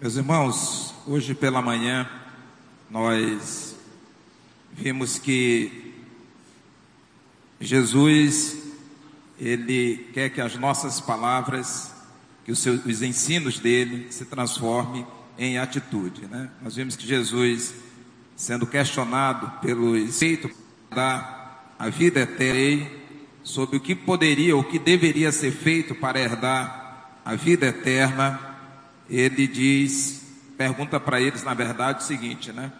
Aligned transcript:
Meus 0.00 0.16
irmãos, 0.16 0.94
hoje 1.06 1.34
pela 1.34 1.60
manhã 1.60 2.08
nós 2.88 3.76
vimos 4.72 5.18
que 5.18 5.92
Jesus 7.60 8.56
ele 9.38 10.08
quer 10.14 10.30
que 10.30 10.40
as 10.40 10.56
nossas 10.56 11.02
palavras, 11.02 11.92
que 12.46 12.50
os, 12.50 12.60
seus, 12.60 12.82
os 12.86 13.02
ensinos 13.02 13.58
dele 13.58 14.10
se 14.10 14.24
transformem 14.24 15.06
em 15.36 15.58
atitude, 15.58 16.26
né? 16.28 16.48
Nós 16.62 16.76
vimos 16.76 16.96
que 16.96 17.06
Jesus, 17.06 17.74
sendo 18.34 18.66
questionado 18.66 19.60
pelo 19.60 19.94
efeito 19.94 20.50
da 20.88 21.58
a 21.78 21.90
vida 21.90 22.20
eterna, 22.20 22.90
sobre 23.44 23.76
o 23.76 23.80
que 23.80 23.94
poderia, 23.94 24.56
o 24.56 24.64
que 24.64 24.78
deveria 24.78 25.30
ser 25.30 25.50
feito 25.50 25.94
para 25.94 26.18
herdar 26.18 27.18
a 27.22 27.34
vida 27.34 27.66
eterna, 27.66 28.49
ele 29.10 29.46
diz, 29.46 30.22
pergunta 30.56 31.00
para 31.00 31.20
eles, 31.20 31.42
na 31.42 31.52
verdade, 31.52 32.02
o 32.02 32.06
seguinte, 32.06 32.52
né? 32.52 32.72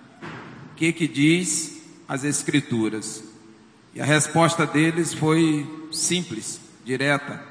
O 0.72 0.74
que 0.76 0.92
que 0.92 1.08
diz 1.08 1.82
as 2.08 2.22
Escrituras? 2.24 3.24
E 3.94 4.00
a 4.00 4.04
resposta 4.04 4.64
deles 4.64 5.12
foi 5.12 5.68
simples, 5.90 6.60
direta. 6.84 7.42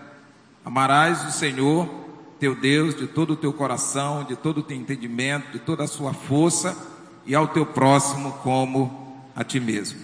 Amarás 0.64 1.26
o 1.28 1.32
Senhor, 1.32 1.90
teu 2.40 2.56
Deus, 2.56 2.96
de 2.96 3.08
todo 3.08 3.34
o 3.34 3.36
teu 3.36 3.52
coração, 3.52 4.23
de 4.23 4.38
todo 4.38 4.60
o 4.60 4.64
teu 4.64 4.78
entendimento, 4.78 5.52
de 5.52 5.59
toda 5.59 5.84
a 5.84 5.88
sua 5.88 6.14
força, 6.14 6.78
e 7.26 7.36
ao 7.36 7.50
teu 7.50 7.66
próximo 7.66 8.32
como 8.42 9.30
a 9.36 9.44
ti 9.44 9.59
mesmo. 9.59 10.00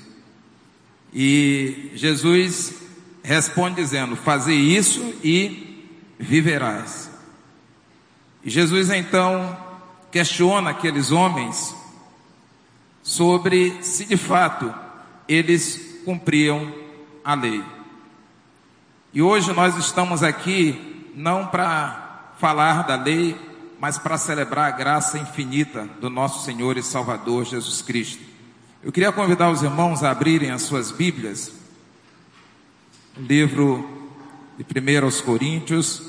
E 1.13 1.91
Jesus 1.95 2.73
responde 3.23 3.77
dizendo: 3.77 4.15
Fazer 4.15 4.53
isso 4.53 5.01
e 5.23 5.87
viverás. 6.19 7.14
E 8.45 8.49
Jesus 8.51 8.91
então 8.91 9.57
questiona 10.11 10.69
aqueles 10.69 11.11
homens 11.11 11.75
sobre 13.01 13.81
se 13.81 14.05
de 14.05 14.15
fato 14.15 14.71
eles 15.27 16.01
cumpriam 16.05 16.71
a 17.23 17.33
lei. 17.33 17.63
E 19.11 19.19
hoje 19.19 19.51
nós 19.51 19.75
estamos 19.77 20.21
aqui 20.21 21.11
não 21.15 21.47
para 21.47 22.33
falar 22.37 22.83
da 22.83 22.95
lei, 22.95 23.35
mas 23.79 23.97
para 23.97 24.17
celebrar 24.17 24.67
a 24.71 24.77
graça 24.77 25.17
infinita 25.17 25.89
do 25.99 26.09
nosso 26.09 26.45
Senhor 26.45 26.77
e 26.77 26.83
Salvador 26.83 27.45
Jesus 27.45 27.81
Cristo. 27.81 28.21
Eu 28.83 28.91
queria 28.91 29.11
convidar 29.11 29.49
os 29.49 29.63
irmãos 29.63 30.03
a 30.03 30.11
abrirem 30.11 30.51
as 30.51 30.61
suas 30.61 30.91
Bíblias, 30.91 31.51
livro 33.17 33.89
de 34.55 34.63
1 34.63 35.03
aos 35.03 35.19
Coríntios, 35.19 36.04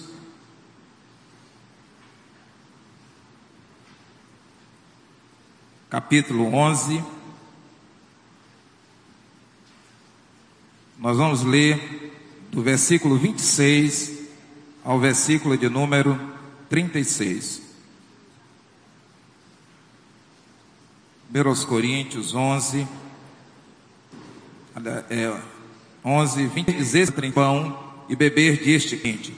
capítulo 5.89 6.53
11. 6.53 7.03
Nós 10.99 11.17
vamos 11.17 11.43
ler 11.43 12.13
do 12.51 12.63
versículo 12.63 13.17
26 13.17 14.19
ao 14.85 14.99
versículo 14.99 15.57
de 15.57 15.69
número 15.69 16.19
36. 16.69 17.63
1 21.33 21.67
Coríntios 21.67 22.35
11, 22.35 22.87
é, 25.11 25.41
11, 26.05 26.47
20, 26.47 26.73
dizer 26.73 27.13
pão 27.33 27.95
e 28.09 28.17
beber 28.17 28.65
deste 28.65 28.97
quente. 28.97 29.35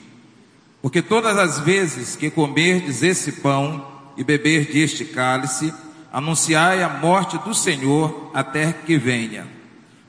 Porque 0.80 1.02
todas 1.02 1.36
as 1.36 1.58
vezes 1.58 2.14
que 2.14 2.30
comerdes 2.30 3.02
esse 3.02 3.32
pão 3.32 3.86
e 4.16 4.22
beber 4.22 4.70
deste 4.70 5.04
cálice, 5.04 5.72
anunciai 6.12 6.82
a 6.82 6.88
morte 6.88 7.38
do 7.38 7.54
Senhor 7.54 8.30
até 8.32 8.72
que 8.72 8.96
venha. 8.96 9.46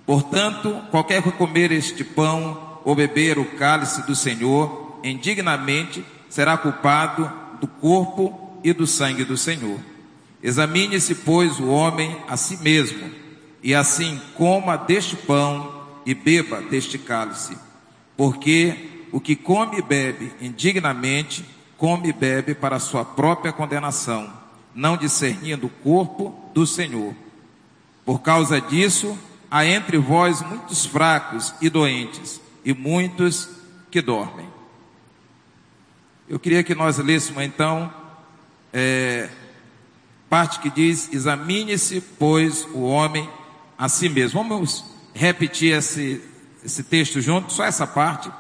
Portanto, 0.06 0.82
qualquer 0.90 1.22
que 1.22 1.32
comer 1.32 1.72
este 1.72 2.04
pão 2.04 2.80
ou 2.84 2.96
beber 2.96 3.38
o 3.38 3.46
cálice 3.46 4.02
do 4.04 4.16
Senhor 4.16 5.00
indignamente 5.04 6.04
será 6.30 6.58
culpado 6.58 7.32
do 7.60 7.68
corpo 7.68 8.60
e 8.64 8.74
do 8.74 8.88
sangue 8.88 9.24
do 9.24 9.38
Senhor. 9.38 9.80
Examine-se, 10.42 11.16
pois, 11.16 11.60
o 11.60 11.68
homem 11.68 12.16
a 12.28 12.38
si 12.38 12.58
mesmo, 12.58 13.12
e 13.62 13.76
assim 13.76 14.20
coma 14.36 14.78
deste 14.78 15.16
pão 15.16 15.84
e 16.06 16.14
beba 16.14 16.62
deste 16.62 16.98
cálice. 16.98 17.58
Porque 18.16 19.08
o 19.12 19.20
que 19.20 19.36
come 19.36 19.80
e 19.80 19.82
bebe 19.82 20.32
indignamente, 20.40 21.44
come 21.78 22.10
e 22.10 22.14
bebe 22.14 22.56
para 22.56 22.80
sua 22.80 23.04
própria 23.04 23.52
condenação 23.52 24.39
não 24.74 24.98
discernindo 24.98 25.68
o 25.68 25.70
corpo 25.70 26.36
do 26.54 26.66
Senhor. 26.66 27.14
Por 28.06 28.22
causa 28.22 28.60
disso, 28.60 29.18
há 29.50 29.66
entre 29.66 29.98
vós 29.98 30.42
muitos 30.42 30.86
fracos 30.86 31.54
e 31.62 31.70
doentes, 31.70 32.42
e 32.64 32.74
muitos 32.74 33.50
que 33.92 34.02
dormem. 34.02 34.48
Eu 36.28 36.40
queria 36.40 36.64
que 36.64 36.76
nós 36.76 36.98
lêssemos 36.98 37.44
então, 37.44 37.92
é, 38.72 39.30
parte 40.30 40.60
que 40.60 40.70
diz: 40.70 41.12
examine-se, 41.12 42.02
pois, 42.02 42.66
o 42.74 42.82
homem 42.82 43.28
a 43.78 43.90
si 43.90 44.08
mesmo. 44.08 44.44
Vamos 44.44 44.86
repetir 45.14 45.74
esse, 45.76 46.22
esse 46.64 46.84
texto 46.84 47.20
junto, 47.20 47.52
só 47.52 47.64
essa 47.64 47.88
parte. 47.88 48.32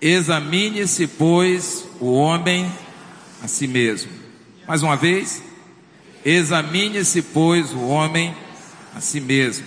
Examine-se, 0.00 1.06
pois, 1.06 1.86
o 2.00 2.12
homem 2.12 2.70
a 3.42 3.46
si 3.46 3.66
mesmo. 3.66 4.10
Mais 4.68 4.82
uma 4.82 4.96
vez, 4.96 5.42
examine-se, 6.22 7.22
pois, 7.22 7.72
o 7.72 7.86
homem 7.86 8.36
a 8.94 9.00
si 9.00 9.18
mesmo. 9.18 9.66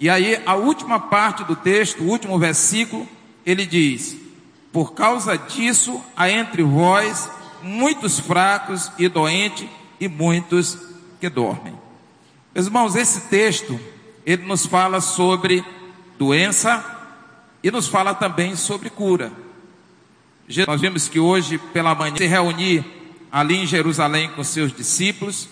E 0.00 0.10
aí, 0.10 0.42
a 0.44 0.56
última 0.56 0.98
parte 0.98 1.44
do 1.44 1.54
texto, 1.54 2.02
o 2.02 2.08
último 2.08 2.36
versículo, 2.36 3.08
ele 3.46 3.64
diz: 3.64 4.16
Por 4.72 4.94
causa 4.94 5.38
disso 5.38 6.02
há 6.16 6.28
entre 6.28 6.64
vós 6.64 7.30
muitos 7.62 8.18
fracos 8.18 8.90
e 8.98 9.08
doentes, 9.08 9.68
e 10.00 10.08
muitos 10.08 10.76
que 11.20 11.28
dormem. 11.28 11.78
Meus 12.52 12.66
irmãos, 12.66 12.96
esse 12.96 13.28
texto, 13.28 13.78
ele 14.26 14.42
nos 14.44 14.66
fala 14.66 15.00
sobre 15.00 15.64
doença 16.18 16.84
e 17.62 17.70
nos 17.70 17.86
fala 17.86 18.12
também 18.12 18.56
sobre 18.56 18.90
cura. 18.90 19.32
Nós 20.66 20.80
vimos 20.80 21.08
que 21.08 21.20
hoje 21.20 21.58
pela 21.72 21.94
manhã 21.94 22.16
se 22.16 22.26
reunir 22.26 22.84
ali 23.34 23.56
em 23.56 23.66
Jerusalém 23.66 24.28
com 24.28 24.44
seus 24.44 24.72
discípulos. 24.72 25.48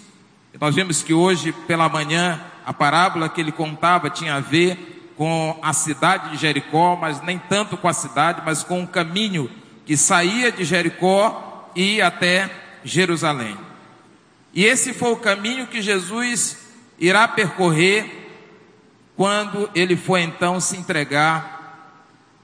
Nós 0.60 0.72
vimos 0.72 1.03
que 1.03 1.12
hoje 1.12 1.50
pela 1.50 1.88
manhã 1.88 2.41
a 2.65 2.72
parábola 2.72 3.28
que 3.28 3.41
ele 3.41 3.50
contava 3.50 4.09
tinha 4.09 4.37
a 4.37 4.41
ver 4.41 5.12
com 5.16 5.59
a 5.60 5.72
cidade 5.72 6.31
de 6.31 6.37
Jericó, 6.37 6.94
mas 6.94 7.20
nem 7.22 7.41
tanto 7.41 7.76
com 7.76 7.88
a 7.88 7.93
cidade, 7.93 8.41
mas 8.47 8.62
com 8.62 8.84
o 8.84 8.87
caminho 8.87 9.50
que 9.84 9.97
saía 9.97 10.53
de 10.53 10.65
Jericó 10.65 11.72
e 11.75 11.97
ia 11.97 12.06
até 12.06 12.48
Jerusalém. 12.84 13.59
E 14.54 14.64
esse 14.64 14.94
foi 14.94 15.10
o 15.10 15.16
caminho 15.16 15.66
que 15.66 15.82
Jesus 15.82 16.59
irá 17.00 17.26
percorrer 17.26 18.31
quando 19.16 19.69
ele 19.75 19.97
for 19.97 20.19
então 20.19 20.60
se 20.60 20.76
entregar 20.76 21.99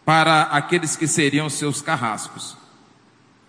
para 0.04 0.42
aqueles 0.50 0.96
que 0.96 1.06
seriam 1.06 1.48
seus 1.48 1.80
carrascos. 1.80 2.57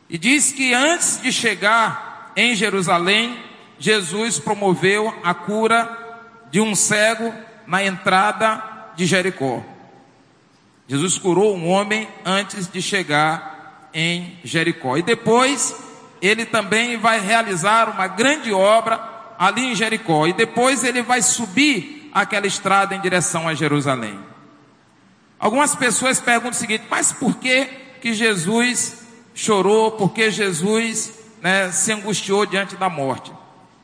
E 0.10 0.18
diz 0.18 0.52
que 0.52 0.74
antes 0.74 1.22
de 1.22 1.32
chegar 1.32 2.32
em 2.36 2.56
Jerusalém, 2.56 3.38
Jesus 3.78 4.40
promoveu 4.40 5.14
a 5.24 5.34
cura 5.34 5.98
de 6.50 6.60
um 6.60 6.74
cego 6.74 7.34
na 7.68 7.84
entrada 7.84 8.64
de 8.96 9.06
Jericó. 9.06 9.64
Jesus 10.88 11.20
curou 11.20 11.56
um 11.56 11.70
homem 11.70 12.08
antes 12.26 12.68
de 12.68 12.82
chegar 12.82 13.90
em 13.94 14.40
Jericó. 14.44 14.98
E 14.98 15.04
depois 15.04 15.76
ele 16.20 16.46
também 16.46 16.98
vai 16.98 17.20
realizar 17.20 17.90
uma 17.90 18.08
grande 18.08 18.52
obra 18.52 19.00
ali 19.38 19.66
em 19.68 19.76
Jericó. 19.76 20.26
E 20.26 20.34
depois 20.34 20.84
ele 20.84 21.04
vai 21.04 21.22
subir 21.22 22.10
aquela 22.12 22.48
estrada 22.48 22.96
em 22.96 23.02
direção 23.02 23.48
a 23.48 23.54
Jerusalém. 23.54 24.20
Algumas 25.40 25.76
pessoas 25.76 26.20
perguntam 26.20 26.52
o 26.52 26.56
seguinte: 26.56 26.86
mas 26.90 27.12
por 27.12 27.36
que 27.38 27.66
que 28.02 28.14
Jesus 28.14 28.99
chorou 29.40 29.94
porque 29.94 30.30
Jesus 30.30 31.14
né, 31.42 31.72
se 31.72 31.94
angustiou 31.94 32.46
diante 32.46 32.76
da 32.76 32.90
morte. 32.90 33.32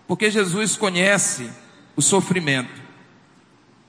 Porque 0.06 0.30
Jesus 0.30 0.76
conhece 0.76 1.50
o 1.96 2.02
sofrimento. 2.02 2.84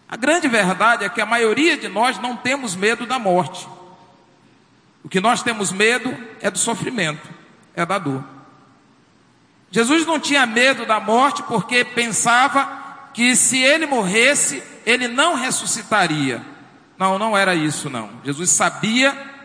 A 0.08 0.16
grande 0.16 0.46
verdade 0.46 1.04
é 1.04 1.08
que 1.08 1.20
a 1.20 1.26
maioria 1.26 1.76
de 1.76 1.88
nós 1.88 2.20
não 2.20 2.36
temos 2.36 2.76
medo 2.76 3.04
da 3.04 3.18
morte. 3.18 3.66
O 5.02 5.08
que 5.08 5.20
nós 5.20 5.42
temos 5.42 5.72
medo 5.72 6.16
é 6.40 6.48
do 6.50 6.58
sofrimento, 6.58 7.28
é 7.74 7.84
da 7.84 7.98
dor. 7.98 8.24
Jesus 9.68 10.06
não 10.06 10.20
tinha 10.20 10.46
medo 10.46 10.86
da 10.86 11.00
morte 11.00 11.42
porque 11.42 11.84
pensava 11.84 13.10
que 13.12 13.34
se 13.34 13.58
ele 13.58 13.86
morresse, 13.86 14.62
ele 14.86 15.08
não 15.08 15.34
ressuscitaria. 15.34 16.40
Não, 16.96 17.18
não 17.18 17.36
era 17.36 17.56
isso 17.56 17.90
não. 17.90 18.08
Jesus 18.24 18.50
sabia 18.50 19.35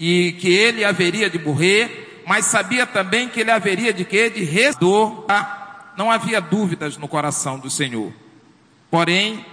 e 0.00 0.32
que 0.40 0.48
ele 0.48 0.82
haveria 0.82 1.28
de 1.28 1.38
morrer, 1.38 2.22
mas 2.26 2.46
sabia 2.46 2.86
também 2.86 3.28
que 3.28 3.40
ele 3.40 3.50
haveria 3.50 3.92
de 3.92 4.02
quê? 4.02 4.30
De 4.30 4.42
resdor. 4.42 5.26
Não 5.94 6.10
havia 6.10 6.40
dúvidas 6.40 6.96
no 6.96 7.06
coração 7.06 7.58
do 7.58 7.68
Senhor. 7.68 8.10
Porém, 8.90 9.44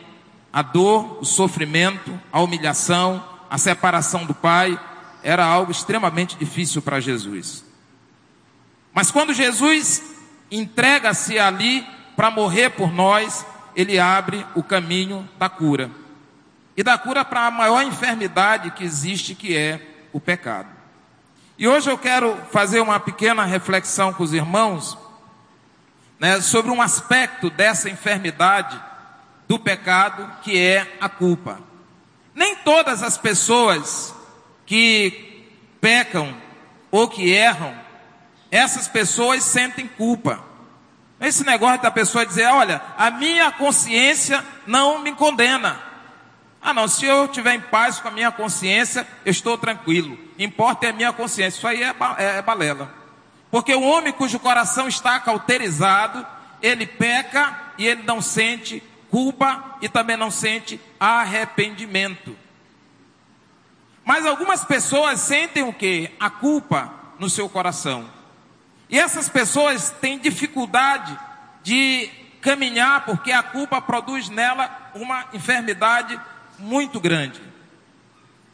a 0.54 0.62
dor, 0.62 1.20
o 1.20 1.26
sofrimento, 1.26 2.18
a 2.32 2.40
humilhação, 2.40 3.22
a 3.50 3.58
separação 3.58 4.26
do 4.26 4.34
Pai 4.34 4.80
era 5.22 5.44
algo 5.44 5.70
extremamente 5.70 6.38
difícil 6.38 6.82
para 6.82 7.02
Jesus. 7.02 7.66
Mas 8.94 9.12
quando 9.12 9.34
Jesus 9.34 10.02
entrega-se 10.50 11.38
ali 11.38 11.86
para 12.16 12.32
morrer 12.32 12.70
por 12.70 12.94
nós, 12.94 13.46
ele 13.76 14.00
abre 14.00 14.46
o 14.56 14.64
caminho 14.64 15.28
da 15.38 15.50
cura. 15.50 15.92
E 16.78 16.84
da 16.84 16.98
cura 16.98 17.26
para 17.26 17.48
a 17.48 17.52
maior 17.52 17.84
enfermidade 17.84 18.72
que 18.72 18.86
existe, 18.86 19.36
que 19.36 19.54
é 19.54 19.97
o 20.18 20.20
pecado. 20.20 20.68
E 21.60 21.68
hoje 21.68 21.92
eu 21.92 21.98
quero 21.98 22.36
fazer 22.52 22.80
uma 22.80 23.00
pequena 23.00 23.46
reflexão 23.46 24.12
com 24.12 24.24
os 24.24 24.34
irmãos 24.34 24.98
né, 26.20 26.42
sobre 26.42 26.72
um 26.72 26.82
aspecto 26.82 27.52
dessa 27.52 27.88
enfermidade 27.88 28.82
do 29.48 29.60
pecado, 29.60 30.28
que 30.42 30.60
é 30.60 30.98
a 31.00 31.08
culpa. 31.08 31.60
Nem 32.34 32.56
todas 32.56 33.04
as 33.04 33.16
pessoas 33.16 34.12
que 34.66 35.46
pecam 35.80 36.36
ou 36.90 37.08
que 37.08 37.32
erram, 37.32 37.76
essas 38.50 38.88
pessoas 38.88 39.44
sentem 39.44 39.88
culpa. 39.88 40.44
Esse 41.22 41.46
negócio 41.46 41.84
da 41.84 41.92
pessoa 41.92 42.26
dizer, 42.26 42.48
olha, 42.48 42.82
a 42.98 43.12
minha 43.12 43.52
consciência 43.52 44.44
não 44.66 44.98
me 44.98 45.14
condena. 45.14 45.80
Ah, 46.62 46.74
não, 46.74 46.88
se 46.88 47.06
eu 47.06 47.26
estiver 47.26 47.54
em 47.56 47.62
paz 47.62 48.00
com 48.00 48.08
a 48.08 48.12
minha 48.12 48.32
consciência, 48.32 49.08
eu 49.26 49.32
estou 49.32 49.58
tranquilo. 49.58 50.18
Importa 50.38 50.88
é 50.88 50.90
a 50.90 50.94
minha 50.94 51.14
consciência. 51.14 51.58
Isso 51.58 51.68
aí 51.68 51.84
é, 51.84 51.96
é, 52.18 52.38
é 52.38 52.42
balela. 52.42 52.92
Porque 53.50 53.74
o 53.74 53.82
homem 53.82 54.12
cujo 54.12 54.40
coração 54.40 54.88
está 54.88 55.20
cauterizado, 55.20 56.26
ele 56.62 56.86
peca 56.86 57.58
e 57.78 57.88
ele 57.88 58.04
não 58.04 58.22
sente 58.22 58.84
culpa 59.10 59.78
e 59.82 59.88
também 59.88 60.18
não 60.18 60.30
sente 60.30 60.80
arrependimento. 61.00 62.36
Mas 64.04 64.26
algumas 64.26 64.64
pessoas 64.64 65.20
sentem 65.20 65.64
o 65.64 65.74
que? 65.74 66.10
A 66.20 66.30
culpa 66.30 66.94
no 67.20 67.30
seu 67.30 67.48
coração. 67.50 68.10
E 68.90 68.98
essas 68.98 69.28
pessoas 69.28 69.90
têm 69.90 70.18
dificuldade 70.18 71.18
de 71.62 72.10
caminhar 72.42 73.06
porque 73.06 73.32
a 73.32 73.44
culpa 73.44 73.82
produz 73.82 74.30
nela 74.30 74.92
uma 74.96 75.26
enfermidade 75.34 76.20
muito 76.60 77.00
grande. 77.00 77.42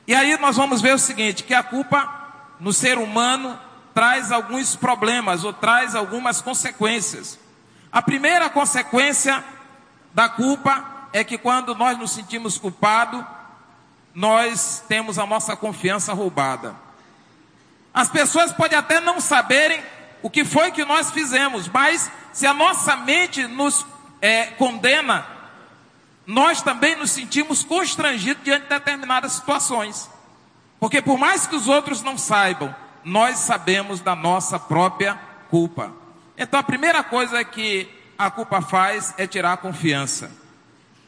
E 0.06 0.14
aí 0.14 0.38
nós 0.38 0.58
vamos 0.58 0.82
ver 0.82 0.94
o 0.94 1.00
seguinte, 1.00 1.44
que 1.44 1.54
a 1.54 1.64
culpa 1.64 2.24
no 2.60 2.74
ser 2.74 2.98
humano 2.98 3.58
traz 3.94 4.32
alguns 4.32 4.76
problemas 4.76 5.44
ou 5.44 5.54
traz 5.54 5.96
algumas 5.96 6.42
consequências. 6.42 7.40
A 7.92 8.02
primeira 8.02 8.50
consequência 8.50 9.44
da 10.14 10.28
culpa 10.28 10.84
é 11.14 11.24
que 11.24 11.38
quando 11.38 11.76
nós 11.76 11.98
nos 11.98 12.12
sentimos 12.12 12.58
culpados, 12.58 13.24
nós 14.14 14.84
temos 14.88 15.18
a 15.18 15.26
nossa 15.26 15.56
confiança 15.56 16.14
roubada. 16.14 16.76
As 17.94 18.10
pessoas 18.10 18.52
podem 18.52 18.78
até 18.78 19.00
não 19.00 19.22
saberem 19.22 19.82
o 20.22 20.30
que 20.30 20.44
foi 20.44 20.72
que 20.72 20.84
nós 20.84 21.12
fizemos, 21.12 21.68
mas 21.68 22.10
se 22.32 22.48
a 22.48 22.54
nossa 22.54 22.96
mente 22.96 23.46
nos 23.46 23.86
é, 24.22 24.46
condena, 24.46 25.26
nós 26.26 26.62
também 26.62 26.96
nos 26.96 27.12
sentimos 27.12 27.64
constrangidos 27.64 28.44
diante 28.44 28.64
de 28.64 28.70
determinadas 28.70 29.34
situações. 29.34 30.10
Porque 30.80 31.02
por 31.02 31.18
mais 31.18 31.48
que 31.48 31.56
os 31.56 31.68
outros 31.68 32.02
não 32.02 32.18
saibam, 32.18 32.74
nós 33.04 33.40
sabemos 33.40 34.00
da 34.00 34.16
nossa 34.16 34.60
própria 34.60 35.16
culpa. 35.50 35.92
Então 36.38 36.60
a 36.60 36.64
primeira 36.64 37.04
coisa 37.04 37.44
que 37.44 37.90
a 38.18 38.32
culpa 38.32 38.62
faz 38.62 39.14
é 39.18 39.28
tirar 39.28 39.54
a 39.54 39.58
confiança. 39.58 40.32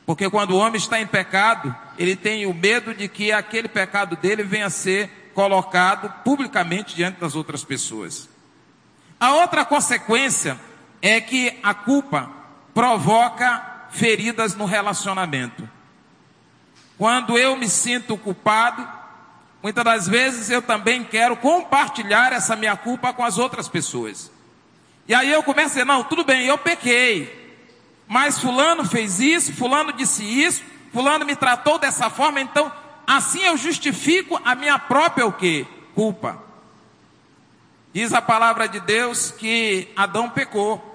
Porque 0.06 0.29
quando 0.29 0.51
o 0.51 0.57
homem 0.57 0.77
está 0.77 1.00
em 1.00 1.07
pecado, 1.07 1.75
ele 1.97 2.15
tem 2.15 2.45
o 2.45 2.53
medo 2.53 2.94
de 2.94 3.07
que 3.07 3.31
aquele 3.31 3.67
pecado 3.67 4.15
dele 4.15 4.44
venha 4.44 4.67
a 4.67 4.69
ser 4.69 5.31
colocado 5.33 6.09
publicamente 6.23 6.95
diante 6.95 7.19
das 7.19 7.35
outras 7.35 7.63
pessoas. 7.63 8.29
A 9.19 9.33
outra 9.33 9.65
consequência 9.65 10.59
é 11.01 11.19
que 11.19 11.57
a 11.63 11.73
culpa 11.73 12.29
provoca 12.73 13.75
feridas 13.95 14.56
no 14.56 14.65
relacionamento. 14.65 15.68
Quando 16.97 17.38
eu 17.38 17.56
me 17.56 17.68
sinto 17.68 18.18
culpado, 18.18 18.88
muitas 19.63 19.83
das 19.83 20.07
vezes 20.07 20.50
eu 20.50 20.62
também 20.62 21.03
quero 21.03 21.36
compartilhar 21.38 22.31
essa 22.31 22.56
minha 22.56 22.75
culpa 22.75 23.12
com 23.12 23.24
as 23.24 23.38
outras 23.38 23.68
pessoas. 23.68 24.31
E 25.07 25.13
aí 25.13 25.31
eu 25.31 25.44
começo 25.44 25.68
a 25.68 25.69
dizer: 25.69 25.86
não, 25.86 26.03
tudo 26.03 26.24
bem, 26.24 26.45
eu 26.45 26.57
pequei. 26.57 27.44
Mas 28.07 28.39
Fulano 28.39 28.86
fez 28.86 29.19
isso, 29.19 29.53
Fulano 29.53 29.92
disse 29.92 30.24
isso, 30.24 30.63
Fulano 30.94 31.25
me 31.25 31.36
tratou 31.36 31.80
dessa 31.80 32.09
forma, 32.09 32.39
então 32.39 32.71
assim 33.07 33.41
eu 33.41 33.57
justifico 33.57 34.39
a 34.45 34.53
minha 34.53 34.77
própria 34.77 35.25
o 35.25 35.33
quê? 35.33 35.65
Culpa. 35.95 36.44
Diz 37.94 38.13
a 38.13 38.21
palavra 38.21 38.68
de 38.68 38.80
Deus 38.80 39.31
que 39.31 39.88
Adão 39.95 40.30
pecou. 40.30 40.94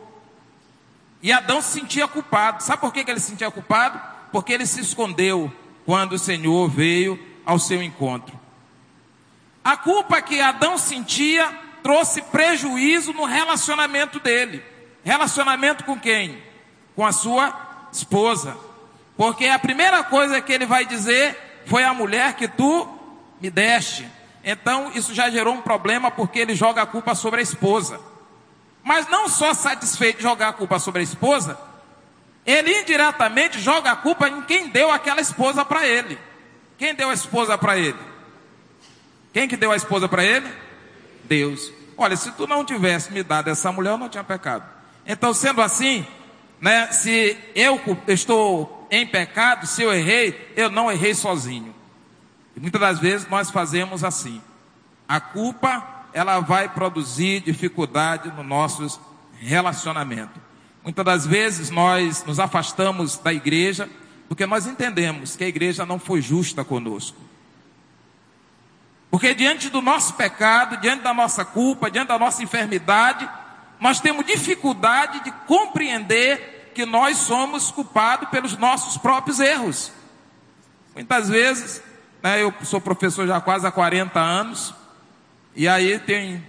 E 1.23 1.33
Adão 1.33 1.61
se 1.61 1.81
sentia 1.81 2.09
culpado. 2.09 2.63
Sabe 2.63 2.81
por 2.81 2.93
que 2.93 3.01
ele 3.01 3.21
se 3.21 3.31
sentia 3.31 3.51
culpado? 3.51 4.01
Porque 4.33 4.53
ele 4.53 4.67
se 4.67 4.81
escondeu 4.81 5.53
quando 5.85 6.13
o 6.13 6.19
Senhor 6.19 6.69
veio 6.69 7.19
ao 7.45 7.59
seu 7.59 7.83
encontro. 7.83 8.39
A 9.63 9.77
culpa 9.77 10.23
que 10.23 10.41
Adão 10.41 10.79
sentia 10.79 11.47
trouxe 11.83 12.23
prejuízo 12.23 13.13
no 13.13 13.25
relacionamento 13.25 14.19
dele. 14.21 14.63
Relacionamento 15.05 15.85
com 15.85 15.99
quem? 15.99 16.43
Com 16.97 17.05
a 17.05 17.13
sua 17.13 17.89
esposa. 17.93 18.57
Porque 19.17 19.47
a 19.47 19.59
primeira 19.59 20.03
coisa 20.03 20.41
que 20.41 20.53
ele 20.53 20.65
vai 20.65 20.87
dizer 20.87 21.63
foi 21.67 21.85
a 21.85 21.93
mulher 21.93 22.35
que 22.35 22.49
tu 22.49 22.89
me 23.41 23.51
deste. 23.51 24.09
Então 24.43 24.91
isso 24.95 25.15
já 25.15 25.29
gerou 25.29 25.55
um 25.55 25.63
problema 25.63 26.11
porque 26.11 26.39
ele 26.39 26.55
joga 26.55 26.83
a 26.83 26.87
culpa 26.87 27.15
sobre 27.15 27.41
a 27.41 27.43
esposa. 27.43 28.01
Mas 28.83 29.09
não 29.09 29.29
só 29.29 29.53
satisfeito 29.55 30.19
de 30.19 30.23
jogar 30.23 30.49
a 30.49 30.53
culpa 30.53 30.79
sobre 30.79 31.01
a 31.01 31.05
esposa, 31.05 31.59
ele 32.47 32.81
indiretamente 32.81 33.61
joga 33.61 33.93
a 33.93 33.97
culpa 33.97 34.29
em 34.29 34.43
quem 34.43 34.69
deu 34.69 34.91
aquela 34.91 35.21
esposa 35.21 35.65
para 35.65 35.87
ele. 35.87 36.19
Quem 36.79 36.95
deu 36.95 37.11
a 37.11 37.15
esposa 37.15 37.59
para 37.59 37.77
ele? 37.77 37.99
Quem 39.33 39.47
que 39.47 39.57
deu 39.57 39.71
a 39.71 39.77
esposa 39.77 40.09
para 40.09 40.25
ele? 40.25 40.51
Deus. 41.25 41.73
Olha, 41.97 42.17
se 42.17 42.33
tu 42.33 42.47
não 42.47 42.65
tivesse 42.65 43.13
me 43.13 43.23
dado 43.23 43.49
essa 43.49 43.71
mulher, 43.71 43.91
eu 43.91 43.99
não 43.99 44.09
tinha 44.09 44.25
pecado. 44.25 44.65
Então, 45.07 45.35
sendo 45.35 45.61
assim, 45.61 46.07
né, 46.61 46.91
se 46.91 47.37
eu 47.55 47.81
estou 48.09 48.89
em 48.91 49.07
pecado, 49.07 49.67
se 49.67 49.83
eu 49.83 49.93
errei, 49.93 50.53
eu 50.57 50.71
não 50.71 50.91
errei 50.91 51.15
sozinho. 51.15 51.75
E 52.57 52.61
muitas 52.61 52.81
das 52.81 52.99
vezes 52.99 53.29
nós 53.29 53.51
fazemos 53.51 54.03
assim. 54.03 54.43
A 55.07 55.21
culpa, 55.21 56.00
ela 56.13 56.41
vai 56.41 56.69
produzir 56.69 57.41
dificuldade 57.41 58.31
no 58.33 58.43
nosso 58.43 59.01
relacionamento. 59.39 60.41
Muitas 60.83 61.05
das 61.05 61.27
vezes 61.27 61.71
nós 61.71 62.25
nos 62.25 62.39
afastamos 62.39 63.19
da 63.19 63.33
igreja 63.33 63.89
porque 64.29 64.47
nós 64.47 64.67
entendemos 64.67 65.35
que 65.35 65.43
a 65.43 65.49
igreja 65.49 65.85
não 65.85 65.99
foi 65.99 66.23
justa 66.23 66.65
conosco. 66.65 67.19
Porque 69.11 69.35
diante 69.35 69.69
do 69.69 69.83
nosso 69.83 70.15
pecado, 70.15 70.77
diante 70.77 71.03
da 71.03 71.13
nossa 71.13 71.45
culpa, 71.45 71.91
diante 71.91 72.09
da 72.09 72.19
nossa 72.19 72.41
enfermidade, 72.41 73.29
nós 73.81 73.99
temos 73.99 74.25
dificuldade 74.25 75.25
de 75.25 75.33
compreender 75.49 76.71
que 76.73 76.87
nós 76.87 77.17
somos 77.17 77.73
culpados 77.73 78.29
pelos 78.29 78.57
nossos 78.57 78.97
próprios 78.97 79.41
erros. 79.41 79.91
Muitas 80.95 81.29
vezes, 81.29 81.83
né, 82.23 82.41
eu 82.41 82.55
sou 82.63 82.81
professor 82.81 83.27
já 83.27 83.41
quase 83.41 83.67
há 83.67 83.73
40 83.73 84.21
anos, 84.21 84.73
e 85.55 85.67
aí 85.69 85.99
tem 85.99 86.45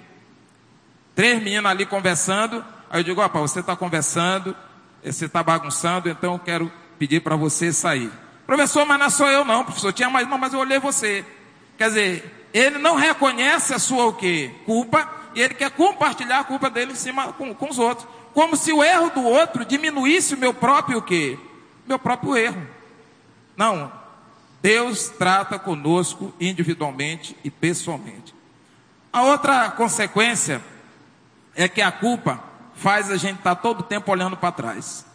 três 1.15 1.41
meninas 1.41 1.71
ali 1.71 1.85
conversando, 1.85 2.63
aí 2.89 2.99
eu 2.99 3.03
digo, 3.03 3.21
opa, 3.21 3.39
você 3.39 3.59
está 3.59 3.75
conversando, 3.75 4.55
você 5.03 5.25
está 5.25 5.43
bagunçando, 5.43 6.09
então 6.09 6.33
eu 6.33 6.39
quero 6.39 6.71
pedir 6.99 7.21
para 7.21 7.35
você 7.35 7.73
sair. 7.73 8.11
Professor, 8.45 8.85
mas 8.85 8.99
não 8.99 9.09
sou 9.09 9.27
eu 9.27 9.45
não, 9.45 9.63
professor, 9.63 9.93
tinha 9.93 10.09
mais 10.09 10.27
uma, 10.27 10.37
mas 10.37 10.53
eu 10.53 10.59
olhei 10.59 10.79
você. 10.79 11.25
Quer 11.77 11.87
dizer, 11.87 12.47
ele 12.53 12.77
não 12.77 12.95
reconhece 12.95 13.73
a 13.73 13.79
sua 13.79 14.05
o 14.05 14.13
quê? 14.13 14.51
Culpa, 14.65 15.09
e 15.33 15.41
ele 15.41 15.53
quer 15.53 15.71
compartilhar 15.71 16.39
a 16.39 16.43
culpa 16.43 16.69
dele 16.69 16.91
em 16.91 16.95
cima 16.95 17.33
com, 17.33 17.53
com 17.55 17.69
os 17.69 17.79
outros. 17.79 18.07
Como 18.33 18.55
se 18.55 18.71
o 18.71 18.83
erro 18.83 19.09
do 19.09 19.23
outro 19.23 19.65
diminuísse 19.65 20.35
o 20.35 20.37
meu 20.37 20.53
próprio 20.53 20.99
o 20.99 21.01
quê? 21.01 21.37
Meu 21.87 21.97
próprio 21.99 22.35
erro. 22.37 22.67
Não. 23.55 23.91
Deus 24.61 25.09
trata 25.09 25.57
conosco 25.57 26.33
individualmente 26.39 27.35
e 27.43 27.49
pessoalmente. 27.49 28.33
A 29.13 29.23
outra 29.23 29.69
consequência 29.71 30.61
é 31.55 31.67
que 31.67 31.81
a 31.81 31.91
culpa 31.91 32.41
faz 32.75 33.11
a 33.11 33.17
gente 33.17 33.37
estar 33.37 33.55
tá 33.55 33.61
todo 33.61 33.81
o 33.81 33.83
tempo 33.83 34.09
olhando 34.11 34.37
para 34.37 34.51
trás. 34.51 35.05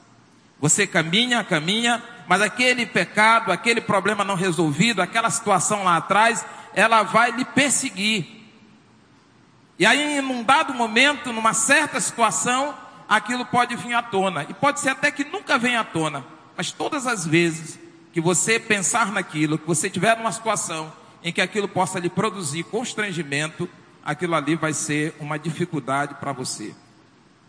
Você 0.61 0.87
caminha, 0.87 1.43
caminha, 1.43 2.03
mas 2.27 2.43
aquele 2.43 2.85
pecado, 2.87 3.51
aquele 3.51 3.81
problema 3.81 4.25
não 4.25 4.35
resolvido, 4.35 5.01
aquela 5.01 5.31
situação 5.31 5.85
lá 5.85 5.97
atrás, 5.97 6.45
ela 6.75 7.03
vai 7.03 7.31
lhe 7.31 7.45
perseguir. 7.45 8.27
E 9.79 9.85
aí, 9.85 10.21
num 10.21 10.43
dado 10.43 10.75
momento, 10.75 11.33
numa 11.33 11.55
certa 11.55 12.01
situação, 12.01 12.75
aquilo 13.09 13.45
pode 13.47 13.77
vir 13.77 13.95
à 13.95 14.03
tona. 14.03 14.47
E 14.49 14.55
pode 14.55 14.81
ser 14.81 14.91
até 14.91 15.11
que 15.11 15.25
nunca 15.25 15.59
venha 15.59 15.81
à 15.81 15.85
tona. 15.85 16.25
Mas 16.57 16.73
todas 16.73 17.07
as 17.07 17.27
vezes 17.27 17.79
que 18.13 18.21
você 18.21 18.59
pensar 18.59 19.13
naquilo, 19.13 19.59
que 19.59 19.67
você 19.67 19.91
tiver 19.91 20.17
numa 20.17 20.33
situação 20.33 20.93
em 21.23 21.33
que 21.33 21.41
aquilo 21.41 21.69
possa 21.69 21.99
lhe 21.99 22.09
produzir 22.09 22.63
constrangimento, 22.65 23.69
aquilo 24.07 24.37
ali 24.37 24.55
vai 24.55 24.73
ser 24.73 25.17
uma 25.19 25.37
dificuldade 25.37 26.15
para 26.15 26.33
você. 26.33 26.73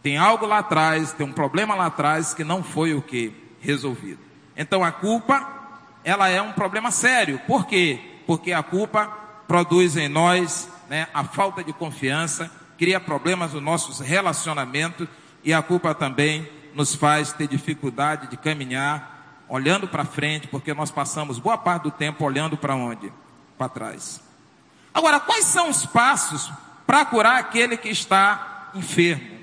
Tem 0.01 0.17
algo 0.17 0.47
lá 0.47 0.57
atrás, 0.57 1.13
tem 1.13 1.25
um 1.25 1.31
problema 1.31 1.75
lá 1.75 1.85
atrás 1.85 2.33
que 2.33 2.43
não 2.43 2.63
foi 2.63 2.95
o 2.95 3.01
que 3.01 3.31
resolvido. 3.61 4.19
Então 4.55 4.83
a 4.83 4.91
culpa, 4.91 5.47
ela 6.03 6.27
é 6.29 6.41
um 6.41 6.53
problema 6.53 6.89
sério. 6.89 7.39
Por 7.45 7.67
quê? 7.67 7.99
Porque 8.25 8.51
a 8.53 8.63
culpa 8.63 9.05
produz 9.47 9.95
em 9.95 10.09
nós 10.09 10.67
né, 10.89 11.07
a 11.13 11.23
falta 11.23 11.63
de 11.63 11.71
confiança, 11.71 12.49
cria 12.77 12.99
problemas 12.99 13.53
nos 13.53 13.61
nossos 13.61 13.99
relacionamentos 13.99 15.07
e 15.43 15.53
a 15.53 15.61
culpa 15.61 15.93
também 15.93 16.49
nos 16.73 16.95
faz 16.95 17.33
ter 17.33 17.47
dificuldade 17.47 18.27
de 18.27 18.37
caminhar 18.37 19.45
olhando 19.47 19.87
para 19.87 20.03
frente, 20.03 20.47
porque 20.47 20.73
nós 20.73 20.91
passamos 20.91 21.39
boa 21.39 21.57
parte 21.57 21.83
do 21.83 21.91
tempo 21.91 22.25
olhando 22.25 22.57
para 22.57 22.75
onde? 22.75 23.11
Para 23.57 23.69
trás. 23.69 24.26
Agora, 24.93 25.19
quais 25.19 25.45
são 25.45 25.69
os 25.69 25.85
passos 25.85 26.51
para 26.85 27.05
curar 27.05 27.39
aquele 27.39 27.77
que 27.77 27.89
está 27.89 28.69
enfermo? 28.73 29.37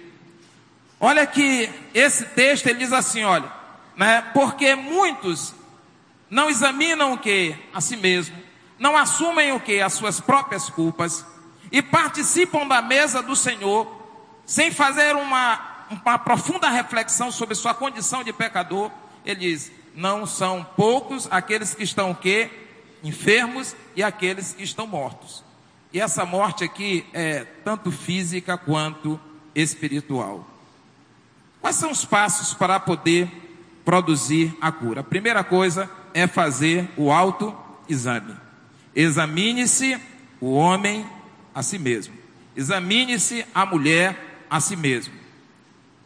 Olha 1.01 1.27
que 1.27 1.71
esse 1.93 2.25
texto 2.27 2.67
ele 2.67 2.79
diz 2.79 2.93
assim, 2.93 3.25
olha, 3.25 3.51
né, 3.97 4.23
porque 4.33 4.75
muitos 4.75 5.55
não 6.31 6.49
examinam 6.49 7.13
o 7.13 7.19
que 7.19 7.55
a 7.73 7.81
si 7.81 7.97
mesmo, 7.97 8.37
não 8.79 8.97
assumem 8.97 9.53
o 9.53 9.61
que 9.61 9.81
as 9.81 9.93
suas 9.93 10.21
próprias 10.21 10.69
culpas 10.69 11.25
e 11.71 11.83
participam 11.83 12.67
da 12.67 12.81
mesa 12.81 13.23
do 13.23 13.37
Senhor 13.37 13.87
sem 14.47 14.71
fazer 14.71 15.15
uma, 15.17 15.61
uma 15.91 16.19
profunda 16.19 16.69
reflexão 16.69 17.31
sobre 17.31 17.55
sua 17.55 17.75
condição 17.75 18.23
de 18.23 18.33
pecador, 18.33 18.91
ele 19.25 19.41
diz: 19.41 19.73
não 19.95 20.27
são 20.27 20.67
poucos 20.77 21.29
aqueles 21.31 21.75
que 21.75 21.83
estão 21.83 22.11
o 22.11 22.15
quê? 22.15 22.51
Enfermos 23.05 23.77
e 23.95 24.03
aqueles 24.03 24.55
que 24.55 24.63
estão 24.63 24.87
mortos. 24.87 25.45
E 25.93 26.01
essa 26.01 26.25
morte 26.25 26.65
aqui 26.65 27.07
é 27.13 27.45
tanto 27.63 27.93
física 27.93 28.59
quanto 28.59 29.21
espiritual. 29.55 30.45
Quais 31.61 31.77
são 31.77 31.91
os 31.91 32.05
passos 32.05 32.53
para 32.53 32.81
poder 32.81 33.31
produzir 33.85 34.57
a 34.61 34.73
cura? 34.73 35.03
A 35.03 35.05
primeira 35.05 35.45
coisa 35.45 35.89
é 36.13 36.27
fazer 36.27 36.89
o 36.97 37.13
autoexame. 37.13 38.35
Examine-se 38.97 40.01
o 40.41 40.55
homem 40.55 41.07
a 41.55 41.63
si 41.63 41.79
mesmo. 41.79 42.15
Examine-se 42.57 43.47
a 43.55 43.65
mulher 43.65 44.45
a 44.51 44.61
si 44.61 44.77
mesmo. 44.77 45.15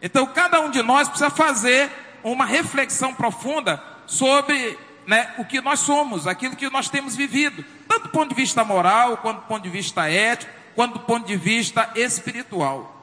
Então, 0.03 0.27
cada 0.27 0.61
um 0.61 0.71
de 0.71 0.83
nós 0.83 1.09
precisa 1.09 1.31
fazer 1.31 1.91
uma 2.23 2.45
reflexão 2.45 3.15
profunda 3.15 3.83
sobre 4.07 4.79
né, 5.09 5.33
o 5.39 5.45
que 5.45 5.63
nós 5.63 5.81
somos, 5.81 6.27
aquilo 6.27 6.55
que 6.55 6.69
nós 6.69 6.91
temos 6.91 7.17
vivido, 7.17 7.65
tanto 7.89 8.03
do 8.03 8.09
ponto 8.11 8.29
de 8.29 8.35
vista 8.35 8.63
moral, 8.63 9.17
quanto 9.17 9.41
do 9.41 9.47
ponto 9.47 9.63
de 9.63 9.71
vista 9.71 10.07
ético, 10.07 10.53
quanto 10.75 10.99
do 10.99 11.01
ponto 11.01 11.27
de 11.27 11.35
vista 11.35 11.91
espiritual. 11.97 12.95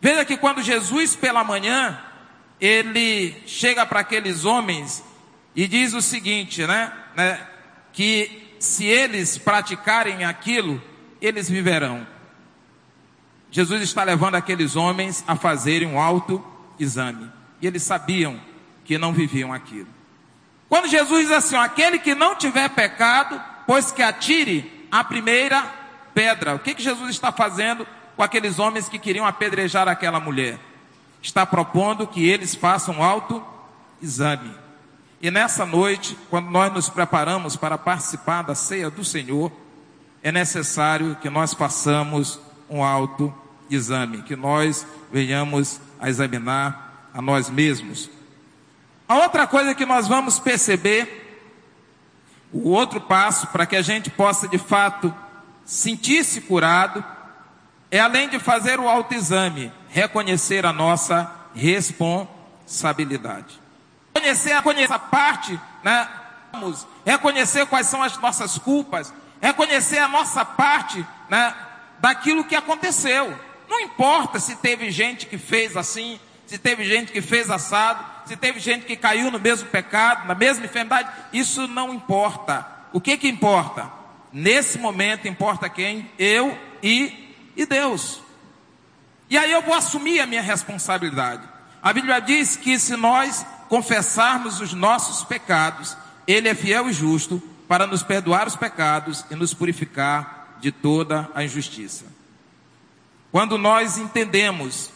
Veja 0.00 0.24
que 0.24 0.38
quando 0.38 0.62
Jesus, 0.62 1.14
pela 1.14 1.44
manhã, 1.44 2.00
ele 2.58 3.42
chega 3.46 3.84
para 3.84 4.00
aqueles 4.00 4.46
homens 4.46 5.04
e 5.54 5.68
diz 5.68 5.92
o 5.92 6.00
seguinte, 6.00 6.66
né, 6.66 6.90
né 7.14 7.46
que 7.92 8.56
se 8.58 8.86
eles 8.86 9.36
praticarem 9.36 10.24
aquilo, 10.24 10.82
eles 11.20 11.46
viverão. 11.46 12.06
Jesus 13.50 13.82
está 13.82 14.02
levando 14.02 14.36
aqueles 14.36 14.76
homens 14.76 15.22
a 15.28 15.36
fazerem 15.36 15.88
um 15.88 16.00
alto 16.00 16.42
exame. 16.80 17.30
E 17.60 17.66
eles 17.66 17.82
sabiam 17.82 18.40
que 18.82 18.96
não 18.96 19.12
viviam 19.12 19.52
aquilo. 19.52 20.03
Quando 20.68 20.88
Jesus 20.88 21.28
diz 21.28 21.32
assim: 21.32 21.56
aquele 21.56 21.98
que 21.98 22.14
não 22.14 22.34
tiver 22.34 22.68
pecado, 22.70 23.40
pois 23.66 23.92
que 23.92 24.02
atire 24.02 24.88
a 24.90 25.02
primeira 25.02 25.62
pedra. 26.14 26.54
O 26.54 26.58
que, 26.58 26.74
que 26.74 26.82
Jesus 26.82 27.10
está 27.10 27.32
fazendo 27.32 27.86
com 28.16 28.22
aqueles 28.22 28.58
homens 28.58 28.88
que 28.88 28.98
queriam 28.98 29.26
apedrejar 29.26 29.88
aquela 29.88 30.20
mulher? 30.20 30.58
Está 31.20 31.44
propondo 31.44 32.06
que 32.06 32.28
eles 32.28 32.54
façam 32.54 32.96
um 32.96 33.02
alto 33.02 33.42
exame. 34.00 34.54
E 35.20 35.30
nessa 35.30 35.64
noite, 35.64 36.16
quando 36.28 36.50
nós 36.50 36.72
nos 36.72 36.88
preparamos 36.88 37.56
para 37.56 37.78
participar 37.78 38.42
da 38.42 38.54
ceia 38.54 38.90
do 38.90 39.04
Senhor, 39.04 39.50
é 40.22 40.30
necessário 40.30 41.16
que 41.16 41.30
nós 41.30 41.54
façamos 41.54 42.38
um 42.68 42.84
alto 42.84 43.32
exame, 43.70 44.22
que 44.22 44.36
nós 44.36 44.86
venhamos 45.10 45.80
a 45.98 46.08
examinar 46.08 47.10
a 47.14 47.22
nós 47.22 47.48
mesmos. 47.48 48.10
A 49.08 49.16
outra 49.16 49.46
coisa 49.46 49.74
que 49.74 49.84
nós 49.84 50.08
vamos 50.08 50.38
perceber, 50.38 51.20
o 52.52 52.70
outro 52.70 53.00
passo 53.00 53.48
para 53.48 53.66
que 53.66 53.76
a 53.76 53.82
gente 53.82 54.10
possa 54.10 54.48
de 54.48 54.58
fato 54.58 55.14
sentir-se 55.64 56.42
curado, 56.42 57.04
é 57.90 58.00
além 58.00 58.28
de 58.28 58.38
fazer 58.38 58.80
o 58.80 58.88
autoexame, 58.88 59.72
reconhecer 59.88 60.64
a 60.64 60.72
nossa 60.72 61.30
responsabilidade. 61.54 63.60
Reconhecer, 64.14 64.54
reconhecer 64.54 64.92
a 64.92 64.98
parte, 64.98 65.60
né? 65.82 66.08
Reconhecer 67.04 67.66
quais 67.66 67.86
são 67.86 68.02
as 68.02 68.16
nossas 68.18 68.58
culpas, 68.58 69.12
reconhecer 69.40 69.98
a 69.98 70.08
nossa 70.08 70.44
parte 70.44 71.04
né, 71.28 71.54
daquilo 71.98 72.44
que 72.44 72.54
aconteceu. 72.54 73.36
Não 73.68 73.80
importa 73.80 74.38
se 74.38 74.56
teve 74.56 74.90
gente 74.90 75.26
que 75.26 75.36
fez 75.36 75.76
assim, 75.76 76.18
se 76.46 76.58
teve 76.58 76.84
gente 76.84 77.12
que 77.12 77.20
fez 77.20 77.50
assado, 77.50 78.04
se 78.26 78.36
teve 78.36 78.60
gente 78.60 78.86
que 78.86 78.96
caiu 78.96 79.30
no 79.30 79.38
mesmo 79.38 79.68
pecado, 79.68 80.26
na 80.26 80.34
mesma 80.34 80.64
enfermidade, 80.64 81.10
isso 81.32 81.66
não 81.68 81.92
importa. 81.92 82.66
O 82.92 83.00
que 83.00 83.16
que 83.16 83.28
importa? 83.28 83.90
Nesse 84.32 84.78
momento 84.78 85.28
importa 85.28 85.68
quem? 85.68 86.10
Eu 86.18 86.58
e, 86.82 87.34
e 87.56 87.66
Deus. 87.66 88.20
E 89.28 89.38
aí 89.38 89.50
eu 89.50 89.62
vou 89.62 89.74
assumir 89.74 90.20
a 90.20 90.26
minha 90.26 90.42
responsabilidade. 90.42 91.42
A 91.82 91.92
Bíblia 91.92 92.20
diz 92.20 92.56
que 92.56 92.78
se 92.78 92.96
nós 92.96 93.44
confessarmos 93.68 94.60
os 94.60 94.72
nossos 94.72 95.24
pecados, 95.24 95.96
Ele 96.26 96.48
é 96.48 96.54
fiel 96.54 96.88
e 96.88 96.92
justo 96.92 97.42
para 97.68 97.86
nos 97.86 98.02
perdoar 98.02 98.46
os 98.46 98.56
pecados 98.56 99.24
e 99.30 99.34
nos 99.34 99.52
purificar 99.52 100.56
de 100.60 100.70
toda 100.70 101.28
a 101.34 101.44
injustiça. 101.44 102.06
Quando 103.30 103.58
nós 103.58 103.98
entendemos 103.98 104.90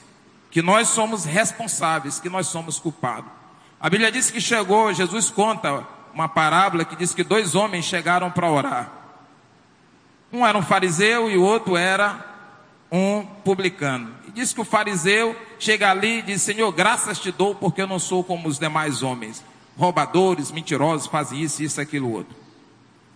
que 0.50 0.62
nós 0.62 0.88
somos 0.88 1.24
responsáveis, 1.24 2.18
que 2.18 2.28
nós 2.28 2.46
somos 2.46 2.78
culpados. 2.78 3.30
A 3.80 3.88
Bíblia 3.88 4.10
diz 4.10 4.30
que 4.30 4.40
chegou, 4.40 4.92
Jesus 4.92 5.30
conta 5.30 5.86
uma 6.12 6.28
parábola 6.28 6.84
que 6.84 6.96
diz 6.96 7.14
que 7.14 7.22
dois 7.22 7.54
homens 7.54 7.84
chegaram 7.84 8.30
para 8.30 8.50
orar. 8.50 8.92
Um 10.32 10.46
era 10.46 10.58
um 10.58 10.62
fariseu 10.62 11.30
e 11.30 11.36
o 11.36 11.42
outro 11.42 11.76
era 11.76 12.24
um 12.90 13.24
publicano. 13.44 14.12
E 14.26 14.30
diz 14.30 14.52
que 14.52 14.60
o 14.60 14.64
fariseu 14.64 15.36
chega 15.58 15.90
ali 15.90 16.18
e 16.18 16.22
diz: 16.22 16.42
Senhor, 16.42 16.70
graças 16.72 17.18
te 17.18 17.30
dou 17.30 17.54
porque 17.54 17.82
eu 17.82 17.86
não 17.86 17.98
sou 17.98 18.24
como 18.24 18.48
os 18.48 18.58
demais 18.58 19.02
homens. 19.02 19.44
Roubadores, 19.76 20.50
mentirosos, 20.50 21.06
fazem 21.06 21.40
isso, 21.40 21.62
isso, 21.62 21.80
aquilo, 21.80 22.10
outro. 22.10 22.36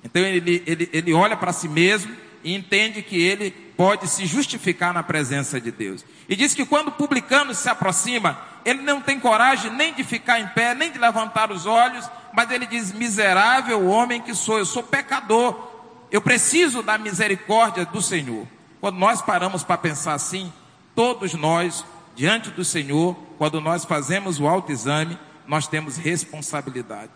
Então 0.04 0.22
ele, 0.22 0.62
ele, 0.64 0.88
ele 0.92 1.12
olha 1.12 1.36
para 1.36 1.52
si 1.52 1.68
mesmo 1.68 2.14
e 2.44 2.54
entende 2.54 3.02
que 3.02 3.20
ele 3.20 3.50
pode 3.76 4.08
se 4.08 4.26
justificar 4.26 4.92
na 4.92 5.02
presença 5.02 5.60
de 5.60 5.70
Deus. 5.70 6.04
E 6.28 6.36
diz 6.36 6.54
que 6.54 6.64
quando 6.64 6.88
o 6.88 6.92
publicano 6.92 7.54
se 7.54 7.68
aproxima, 7.68 8.38
ele 8.64 8.82
não 8.82 9.00
tem 9.00 9.18
coragem 9.18 9.72
nem 9.72 9.92
de 9.92 10.04
ficar 10.04 10.40
em 10.40 10.46
pé, 10.48 10.74
nem 10.74 10.90
de 10.90 10.98
levantar 10.98 11.50
os 11.50 11.66
olhos, 11.66 12.08
mas 12.32 12.50
ele 12.50 12.66
diz: 12.66 12.92
Miserável 12.92 13.86
homem 13.86 14.20
que 14.20 14.34
sou, 14.34 14.58
eu 14.58 14.66
sou 14.66 14.82
pecador, 14.82 15.70
eu 16.10 16.20
preciso 16.20 16.82
da 16.82 16.98
misericórdia 16.98 17.84
do 17.84 18.00
Senhor. 18.00 18.46
Quando 18.80 18.98
nós 18.98 19.22
paramos 19.22 19.62
para 19.62 19.78
pensar 19.78 20.14
assim, 20.14 20.52
todos 20.94 21.34
nós, 21.34 21.84
diante 22.14 22.50
do 22.50 22.64
Senhor, 22.64 23.16
quando 23.38 23.60
nós 23.60 23.84
fazemos 23.84 24.40
o 24.40 24.46
autoexame, 24.46 25.18
nós 25.46 25.66
temos 25.66 25.96
responsabilidade. 25.96 27.10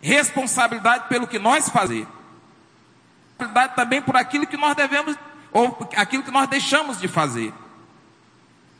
Responsabilidade 0.00 1.08
pelo 1.08 1.26
que 1.26 1.38
nós 1.38 1.68
fazemos 1.68 2.20
responsabilidade 3.40 3.74
também 3.74 4.02
por 4.02 4.16
aquilo 4.16 4.46
que 4.46 4.56
nós 4.56 4.76
devemos, 4.76 5.16
ou 5.52 5.88
aquilo 5.96 6.22
que 6.22 6.30
nós 6.30 6.48
deixamos 6.48 6.98
de 6.98 7.08
fazer. 7.08 7.52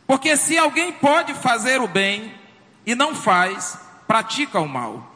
Porque 0.06 0.36
se 0.36 0.58
alguém 0.58 0.92
pode 0.92 1.34
fazer 1.34 1.80
o 1.80 1.88
bem 1.88 2.34
e 2.84 2.94
não 2.94 3.14
faz, 3.14 3.78
pratica 4.06 4.60
o 4.60 4.68
mal. 4.68 5.08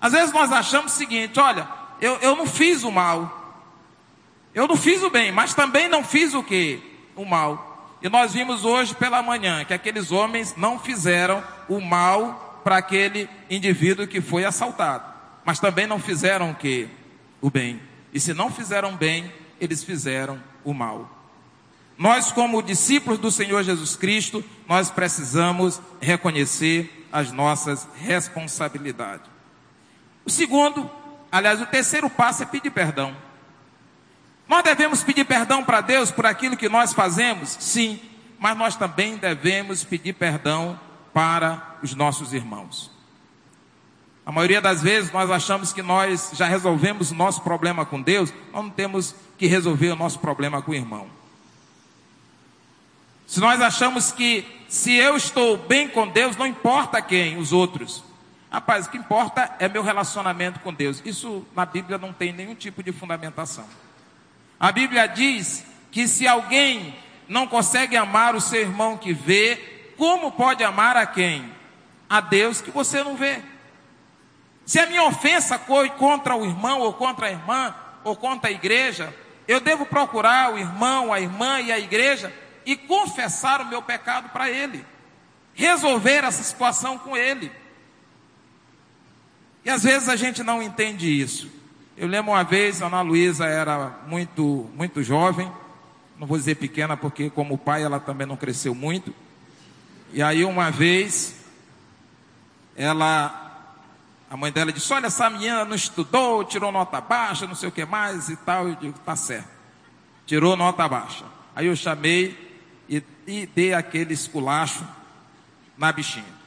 Às 0.00 0.12
vezes 0.12 0.32
nós 0.32 0.50
achamos 0.52 0.92
o 0.92 0.96
seguinte: 0.96 1.38
olha, 1.38 1.68
eu, 2.00 2.16
eu 2.16 2.36
não 2.36 2.46
fiz 2.46 2.84
o 2.84 2.90
mal. 2.90 3.34
Eu 4.54 4.66
não 4.66 4.76
fiz 4.76 5.02
o 5.02 5.10
bem, 5.10 5.30
mas 5.30 5.54
também 5.54 5.88
não 5.88 6.02
fiz 6.02 6.34
o 6.34 6.42
que? 6.42 6.82
O 7.14 7.24
mal. 7.24 7.96
E 8.00 8.08
nós 8.08 8.32
vimos 8.32 8.64
hoje 8.64 8.94
pela 8.94 9.22
manhã 9.22 9.64
que 9.64 9.74
aqueles 9.74 10.10
homens 10.10 10.54
não 10.56 10.78
fizeram 10.78 11.42
o 11.68 11.80
mal 11.80 12.60
para 12.64 12.76
aquele 12.76 13.28
indivíduo 13.50 14.06
que 14.06 14.20
foi 14.20 14.44
assaltado. 14.44 15.04
Mas 15.44 15.58
também 15.58 15.86
não 15.86 15.98
fizeram 15.98 16.50
o 16.50 16.54
que? 16.54 16.88
O 17.40 17.50
bem. 17.50 17.80
E 18.12 18.20
se 18.20 18.32
não 18.32 18.50
fizeram 18.50 18.96
bem, 18.96 19.32
eles 19.60 19.82
fizeram 19.84 20.42
o 20.68 20.74
mal. 20.74 21.10
Nós, 21.96 22.30
como 22.30 22.62
discípulos 22.62 23.18
do 23.18 23.30
Senhor 23.30 23.62
Jesus 23.62 23.96
Cristo, 23.96 24.44
nós 24.68 24.90
precisamos 24.90 25.80
reconhecer 26.00 27.08
as 27.10 27.32
nossas 27.32 27.88
responsabilidades. 27.96 29.26
O 30.24 30.30
segundo, 30.30 30.88
aliás, 31.32 31.60
o 31.60 31.66
terceiro 31.66 32.10
passo 32.10 32.42
é 32.42 32.46
pedir 32.46 32.70
perdão. 32.70 33.16
Nós 34.46 34.62
devemos 34.62 35.02
pedir 35.02 35.24
perdão 35.24 35.64
para 35.64 35.80
Deus 35.80 36.10
por 36.10 36.26
aquilo 36.26 36.56
que 36.56 36.68
nós 36.68 36.92
fazemos? 36.92 37.56
Sim, 37.58 37.98
mas 38.38 38.56
nós 38.56 38.76
também 38.76 39.16
devemos 39.16 39.82
pedir 39.82 40.12
perdão 40.12 40.78
para 41.14 41.78
os 41.82 41.94
nossos 41.94 42.32
irmãos. 42.34 42.97
A 44.28 44.30
maioria 44.30 44.60
das 44.60 44.82
vezes 44.82 45.10
nós 45.10 45.30
achamos 45.30 45.72
que 45.72 45.80
nós 45.80 46.32
já 46.34 46.46
resolvemos 46.46 47.10
o 47.10 47.14
nosso 47.14 47.40
problema 47.40 47.86
com 47.86 48.02
Deus, 48.02 48.30
nós 48.52 48.62
não 48.62 48.68
temos 48.68 49.14
que 49.38 49.46
resolver 49.46 49.88
o 49.88 49.96
nosso 49.96 50.18
problema 50.18 50.60
com 50.60 50.72
o 50.72 50.74
irmão. 50.74 51.06
Se 53.26 53.40
nós 53.40 53.58
achamos 53.62 54.12
que 54.12 54.44
se 54.68 54.92
eu 54.92 55.16
estou 55.16 55.56
bem 55.56 55.88
com 55.88 56.06
Deus, 56.06 56.36
não 56.36 56.46
importa 56.46 57.00
quem, 57.00 57.38
os 57.38 57.54
outros. 57.54 58.04
Rapaz, 58.52 58.84
o 58.84 58.90
que 58.90 58.98
importa 58.98 59.56
é 59.58 59.66
meu 59.66 59.82
relacionamento 59.82 60.60
com 60.60 60.74
Deus. 60.74 61.00
Isso 61.06 61.42
na 61.56 61.64
Bíblia 61.64 61.96
não 61.96 62.12
tem 62.12 62.30
nenhum 62.30 62.54
tipo 62.54 62.82
de 62.82 62.92
fundamentação. 62.92 63.64
A 64.60 64.70
Bíblia 64.70 65.06
diz 65.06 65.64
que 65.90 66.06
se 66.06 66.28
alguém 66.28 66.94
não 67.26 67.46
consegue 67.46 67.96
amar 67.96 68.34
o 68.34 68.42
seu 68.42 68.60
irmão 68.60 68.98
que 68.98 69.14
vê, 69.14 69.56
como 69.96 70.30
pode 70.32 70.62
amar 70.62 70.98
a 70.98 71.06
quem? 71.06 71.50
A 72.10 72.20
Deus 72.20 72.60
que 72.60 72.70
você 72.70 73.02
não 73.02 73.16
vê. 73.16 73.40
Se 74.68 74.78
a 74.78 74.84
minha 74.84 75.02
ofensa 75.04 75.58
foi 75.58 75.88
contra 75.88 76.36
o 76.36 76.44
irmão, 76.44 76.80
ou 76.80 76.92
contra 76.92 77.28
a 77.28 77.30
irmã, 77.30 77.74
ou 78.04 78.14
contra 78.14 78.50
a 78.50 78.52
igreja, 78.52 79.14
eu 79.48 79.60
devo 79.60 79.86
procurar 79.86 80.52
o 80.52 80.58
irmão, 80.58 81.10
a 81.10 81.18
irmã 81.18 81.58
e 81.58 81.72
a 81.72 81.78
igreja 81.78 82.30
e 82.66 82.76
confessar 82.76 83.62
o 83.62 83.66
meu 83.66 83.80
pecado 83.80 84.28
para 84.28 84.50
ele, 84.50 84.84
resolver 85.54 86.22
essa 86.22 86.42
situação 86.42 86.98
com 86.98 87.16
ele. 87.16 87.50
E 89.64 89.70
às 89.70 89.84
vezes 89.84 90.06
a 90.06 90.16
gente 90.16 90.42
não 90.42 90.62
entende 90.62 91.08
isso. 91.08 91.50
Eu 91.96 92.06
lembro 92.06 92.32
uma 92.32 92.44
vez, 92.44 92.82
a 92.82 92.88
Ana 92.88 93.00
Luísa 93.00 93.46
era 93.46 94.00
muito, 94.06 94.68
muito 94.74 95.02
jovem, 95.02 95.50
não 96.18 96.26
vou 96.26 96.36
dizer 96.36 96.56
pequena, 96.56 96.94
porque 96.94 97.30
como 97.30 97.56
pai 97.56 97.84
ela 97.84 97.98
também 97.98 98.26
não 98.26 98.36
cresceu 98.36 98.74
muito. 98.74 99.14
E 100.12 100.22
aí 100.22 100.44
uma 100.44 100.70
vez, 100.70 101.36
ela 102.76 103.47
a 104.30 104.36
mãe 104.36 104.52
dela 104.52 104.72
disse: 104.72 104.92
Olha, 104.92 105.06
essa 105.06 105.28
menina 105.30 105.64
não 105.64 105.74
estudou, 105.74 106.44
tirou 106.44 106.70
nota 106.70 107.00
baixa, 107.00 107.46
não 107.46 107.54
sei 107.54 107.68
o 107.68 107.72
que 107.72 107.84
mais 107.84 108.28
e 108.28 108.36
tal. 108.36 108.68
Eu 108.68 108.74
digo: 108.74 108.98
Tá 109.00 109.16
certo. 109.16 109.48
Tirou 110.26 110.56
nota 110.56 110.86
baixa. 110.86 111.24
Aí 111.56 111.66
eu 111.66 111.74
chamei 111.74 112.60
e, 112.88 113.02
e 113.26 113.46
dei 113.46 113.72
aquele 113.72 114.12
esculacho 114.12 114.86
na 115.76 115.90
bichinha. 115.90 116.38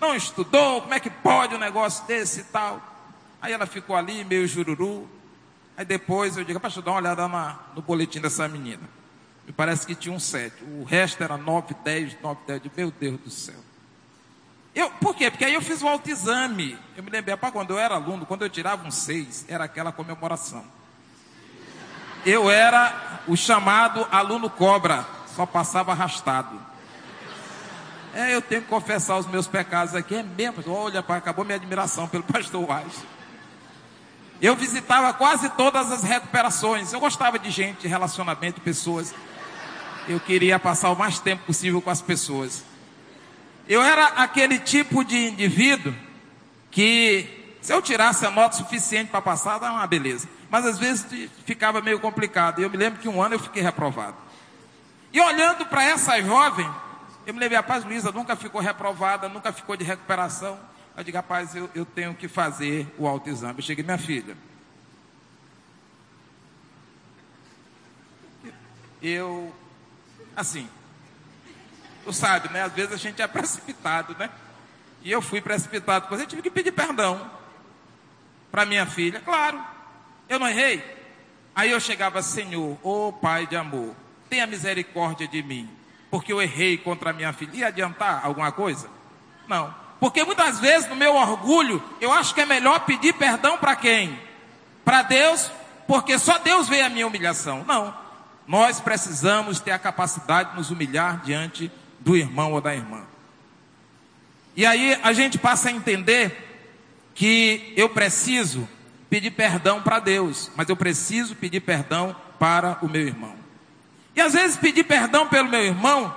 Não 0.00 0.14
estudou, 0.14 0.82
como 0.82 0.94
é 0.94 1.00
que 1.00 1.10
pode 1.10 1.54
um 1.54 1.58
negócio 1.58 2.06
desse 2.06 2.40
e 2.40 2.44
tal? 2.44 2.80
Aí 3.42 3.52
ela 3.52 3.66
ficou 3.66 3.96
ali, 3.96 4.24
meio 4.24 4.46
jururu. 4.46 5.08
Aí 5.76 5.84
depois 5.84 6.36
eu 6.36 6.44
digo: 6.44 6.60
Deixa 6.60 6.78
eu 6.78 6.82
dar 6.82 6.92
uma 6.92 6.98
olhada 6.98 7.26
na, 7.26 7.58
no 7.74 7.82
boletim 7.82 8.20
dessa 8.20 8.46
menina. 8.46 8.88
Me 9.44 9.52
parece 9.52 9.86
que 9.86 9.94
tinha 9.94 10.14
um 10.14 10.20
7. 10.20 10.62
O 10.62 10.84
resto 10.84 11.22
era 11.22 11.36
9, 11.36 11.74
10, 11.84 12.20
9, 12.22 12.40
10. 12.46 12.62
Meu 12.76 12.90
Deus 12.92 13.20
do 13.20 13.30
céu. 13.30 13.73
Eu, 14.74 14.90
por 14.90 15.14
quê? 15.14 15.30
Porque 15.30 15.44
aí 15.44 15.54
eu 15.54 15.62
fiz 15.62 15.82
o 15.82 15.88
autoexame. 15.88 16.76
Eu 16.96 17.02
me 17.02 17.10
lembrei, 17.10 17.36
para 17.36 17.52
quando 17.52 17.70
eu 17.70 17.78
era 17.78 17.94
aluno, 17.94 18.26
quando 18.26 18.42
eu 18.42 18.50
tirava 18.50 18.86
um 18.86 18.90
6, 18.90 19.46
era 19.48 19.64
aquela 19.64 19.92
comemoração. 19.92 20.64
Eu 22.26 22.50
era 22.50 23.20
o 23.28 23.36
chamado 23.36 24.06
aluno 24.10 24.50
cobra, 24.50 25.06
só 25.36 25.46
passava 25.46 25.92
arrastado. 25.92 26.58
É, 28.14 28.34
eu 28.34 28.40
tenho 28.40 28.62
que 28.62 28.68
confessar 28.68 29.16
os 29.16 29.26
meus 29.26 29.46
pecados 29.46 29.94
aqui, 29.94 30.16
é 30.16 30.22
mesmo. 30.22 30.62
Olha, 30.68 31.00
acabou 31.00 31.44
minha 31.44 31.56
admiração 31.56 32.08
pelo 32.08 32.22
pastor 32.24 32.62
Wise. 32.62 33.02
Eu 34.40 34.56
visitava 34.56 35.12
quase 35.12 35.48
todas 35.50 35.92
as 35.92 36.02
recuperações. 36.02 36.92
Eu 36.92 37.00
gostava 37.00 37.38
de 37.38 37.50
gente, 37.50 37.82
de 37.82 37.88
relacionamento, 37.88 38.56
de 38.56 38.60
pessoas. 38.60 39.14
Eu 40.08 40.18
queria 40.18 40.58
passar 40.58 40.90
o 40.90 40.96
mais 40.96 41.18
tempo 41.18 41.44
possível 41.44 41.80
com 41.80 41.90
as 41.90 42.00
pessoas. 42.00 42.64
Eu 43.68 43.82
era 43.82 44.06
aquele 44.08 44.58
tipo 44.58 45.04
de 45.04 45.16
indivíduo 45.16 45.94
que, 46.70 47.56
se 47.62 47.72
eu 47.72 47.80
tirasse 47.80 48.26
a 48.26 48.30
nota 48.30 48.56
suficiente 48.56 49.10
para 49.10 49.22
passar, 49.22 49.58
dava 49.58 49.74
uma 49.74 49.86
beleza. 49.86 50.28
Mas 50.50 50.66
às 50.66 50.78
vezes 50.78 51.06
ficava 51.46 51.80
meio 51.80 51.98
complicado. 51.98 52.60
E 52.60 52.62
eu 52.62 52.70
me 52.70 52.76
lembro 52.76 53.00
que 53.00 53.08
um 53.08 53.22
ano 53.22 53.36
eu 53.36 53.38
fiquei 53.38 53.62
reprovado. 53.62 54.16
E 55.12 55.20
olhando 55.20 55.64
para 55.66 55.84
essa 55.84 56.20
jovem, 56.20 56.68
eu 57.26 57.32
me 57.32 57.40
lembrei, 57.40 57.56
rapaz, 57.56 57.84
Luísa 57.84 58.12
nunca 58.12 58.36
ficou 58.36 58.60
reprovada, 58.60 59.28
nunca 59.28 59.52
ficou 59.52 59.76
de 59.76 59.84
recuperação. 59.84 60.58
Eu 60.96 61.02
digo, 61.02 61.16
rapaz, 61.16 61.56
eu, 61.56 61.70
eu 61.74 61.84
tenho 61.84 62.14
que 62.14 62.28
fazer 62.28 62.86
o 62.98 63.06
autoexame. 63.06 63.58
Eu 63.58 63.62
cheguei, 63.62 63.82
minha 63.84 63.98
filha. 63.98 64.36
Eu, 69.00 69.54
assim, 70.36 70.68
Tu 72.04 72.12
sabe, 72.12 72.48
né? 72.50 72.62
Às 72.62 72.72
vezes 72.72 72.92
a 72.92 72.96
gente 72.96 73.22
é 73.22 73.26
precipitado, 73.26 74.14
né? 74.18 74.28
E 75.02 75.10
eu 75.10 75.22
fui 75.22 75.40
precipitado, 75.40 76.06
porque 76.06 76.22
eu 76.22 76.26
tive 76.26 76.42
que 76.42 76.50
pedir 76.50 76.72
perdão 76.72 77.30
para 78.50 78.64
minha 78.64 78.86
filha. 78.86 79.20
Claro, 79.20 79.60
eu 80.28 80.38
não 80.38 80.48
errei. 80.48 80.82
Aí 81.54 81.70
eu 81.70 81.80
chegava, 81.80 82.22
Senhor, 82.22 82.78
ô 82.82 83.08
oh, 83.08 83.12
Pai 83.12 83.46
de 83.46 83.56
amor, 83.56 83.94
tenha 84.28 84.46
misericórdia 84.46 85.26
de 85.26 85.42
mim, 85.42 85.70
porque 86.10 86.32
eu 86.32 86.42
errei 86.42 86.76
contra 86.76 87.10
a 87.10 87.12
minha 87.12 87.32
filha. 87.32 87.50
Ia 87.54 87.66
adiantar 87.68 88.24
alguma 88.24 88.52
coisa? 88.52 88.88
Não. 89.46 89.74
Porque 90.00 90.24
muitas 90.24 90.58
vezes, 90.58 90.88
no 90.88 90.96
meu 90.96 91.14
orgulho, 91.14 91.82
eu 92.00 92.12
acho 92.12 92.34
que 92.34 92.40
é 92.40 92.46
melhor 92.46 92.80
pedir 92.80 93.14
perdão 93.14 93.56
para 93.56 93.76
quem? 93.76 94.18
Para 94.84 95.02
Deus, 95.02 95.50
porque 95.86 96.18
só 96.18 96.38
Deus 96.38 96.68
vê 96.68 96.82
a 96.82 96.90
minha 96.90 97.06
humilhação. 97.06 97.64
Não. 97.64 97.94
Nós 98.46 98.80
precisamos 98.80 99.60
ter 99.60 99.70
a 99.70 99.78
capacidade 99.78 100.50
de 100.50 100.56
nos 100.56 100.70
humilhar 100.70 101.22
diante 101.24 101.68
de 101.68 101.83
do 102.04 102.16
irmão 102.16 102.52
ou 102.52 102.60
da 102.60 102.74
irmã. 102.74 103.02
E 104.54 104.64
aí 104.64 104.96
a 105.02 105.12
gente 105.12 105.38
passa 105.38 105.68
a 105.68 105.72
entender 105.72 106.44
que 107.14 107.72
eu 107.76 107.88
preciso 107.88 108.68
pedir 109.08 109.30
perdão 109.30 109.82
para 109.82 109.98
Deus, 109.98 110.50
mas 110.54 110.68
eu 110.68 110.76
preciso 110.76 111.34
pedir 111.34 111.60
perdão 111.60 112.14
para 112.38 112.78
o 112.82 112.88
meu 112.88 113.02
irmão. 113.02 113.34
E 114.14 114.20
às 114.20 114.34
vezes 114.34 114.56
pedir 114.56 114.84
perdão 114.84 115.26
pelo 115.26 115.48
meu 115.48 115.62
irmão, 115.62 116.14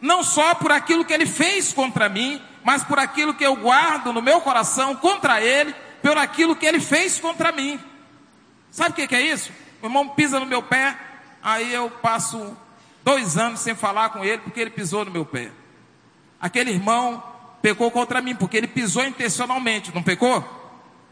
não 0.00 0.22
só 0.22 0.54
por 0.54 0.72
aquilo 0.72 1.04
que 1.04 1.12
ele 1.12 1.26
fez 1.26 1.72
contra 1.72 2.08
mim, 2.08 2.40
mas 2.64 2.84
por 2.84 2.98
aquilo 2.98 3.34
que 3.34 3.44
eu 3.44 3.56
guardo 3.56 4.12
no 4.12 4.20
meu 4.20 4.40
coração 4.40 4.94
contra 4.96 5.40
ele, 5.40 5.74
por 6.02 6.18
aquilo 6.18 6.56
que 6.56 6.66
ele 6.66 6.80
fez 6.80 7.18
contra 7.18 7.52
mim. 7.52 7.78
Sabe 8.70 8.90
o 8.90 9.08
que, 9.08 9.14
é 9.14 9.20
isso? 9.20 9.52
O 9.82 9.86
irmão 9.86 10.08
pisa 10.08 10.38
no 10.38 10.46
meu 10.46 10.62
pé, 10.62 10.96
aí 11.42 11.72
eu 11.72 11.90
passo 11.90 12.56
dois 13.04 13.36
anos 13.36 13.60
sem 13.60 13.74
falar 13.74 14.10
com 14.10 14.24
ele 14.24 14.38
porque 14.38 14.60
ele 14.60 14.70
pisou 14.70 15.04
no 15.04 15.10
meu 15.10 15.24
pé. 15.24 15.50
Aquele 16.40 16.70
irmão 16.70 17.22
pecou 17.60 17.90
contra 17.90 18.20
mim 18.20 18.34
porque 18.34 18.56
ele 18.56 18.66
pisou 18.66 19.04
intencionalmente, 19.04 19.94
não 19.94 20.02
pecou? 20.02 20.58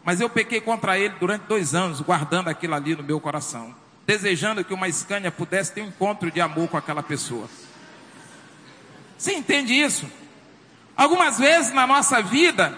Mas 0.04 0.20
eu 0.20 0.30
pequei 0.30 0.60
contra 0.60 0.98
ele 0.98 1.14
durante 1.20 1.42
dois 1.42 1.74
anos, 1.74 2.00
guardando 2.00 2.48
aquilo 2.48 2.74
ali 2.74 2.96
no 2.96 3.02
meu 3.02 3.20
coração, 3.20 3.74
desejando 4.06 4.64
que 4.64 4.72
uma 4.72 4.90
Scania 4.90 5.30
pudesse 5.30 5.72
ter 5.72 5.82
um 5.82 5.88
encontro 5.88 6.30
de 6.30 6.40
amor 6.40 6.68
com 6.68 6.76
aquela 6.76 7.02
pessoa. 7.02 7.48
Você 9.18 9.34
entende 9.34 9.74
isso? 9.74 10.10
Algumas 10.96 11.38
vezes 11.38 11.72
na 11.72 11.86
nossa 11.86 12.22
vida, 12.22 12.76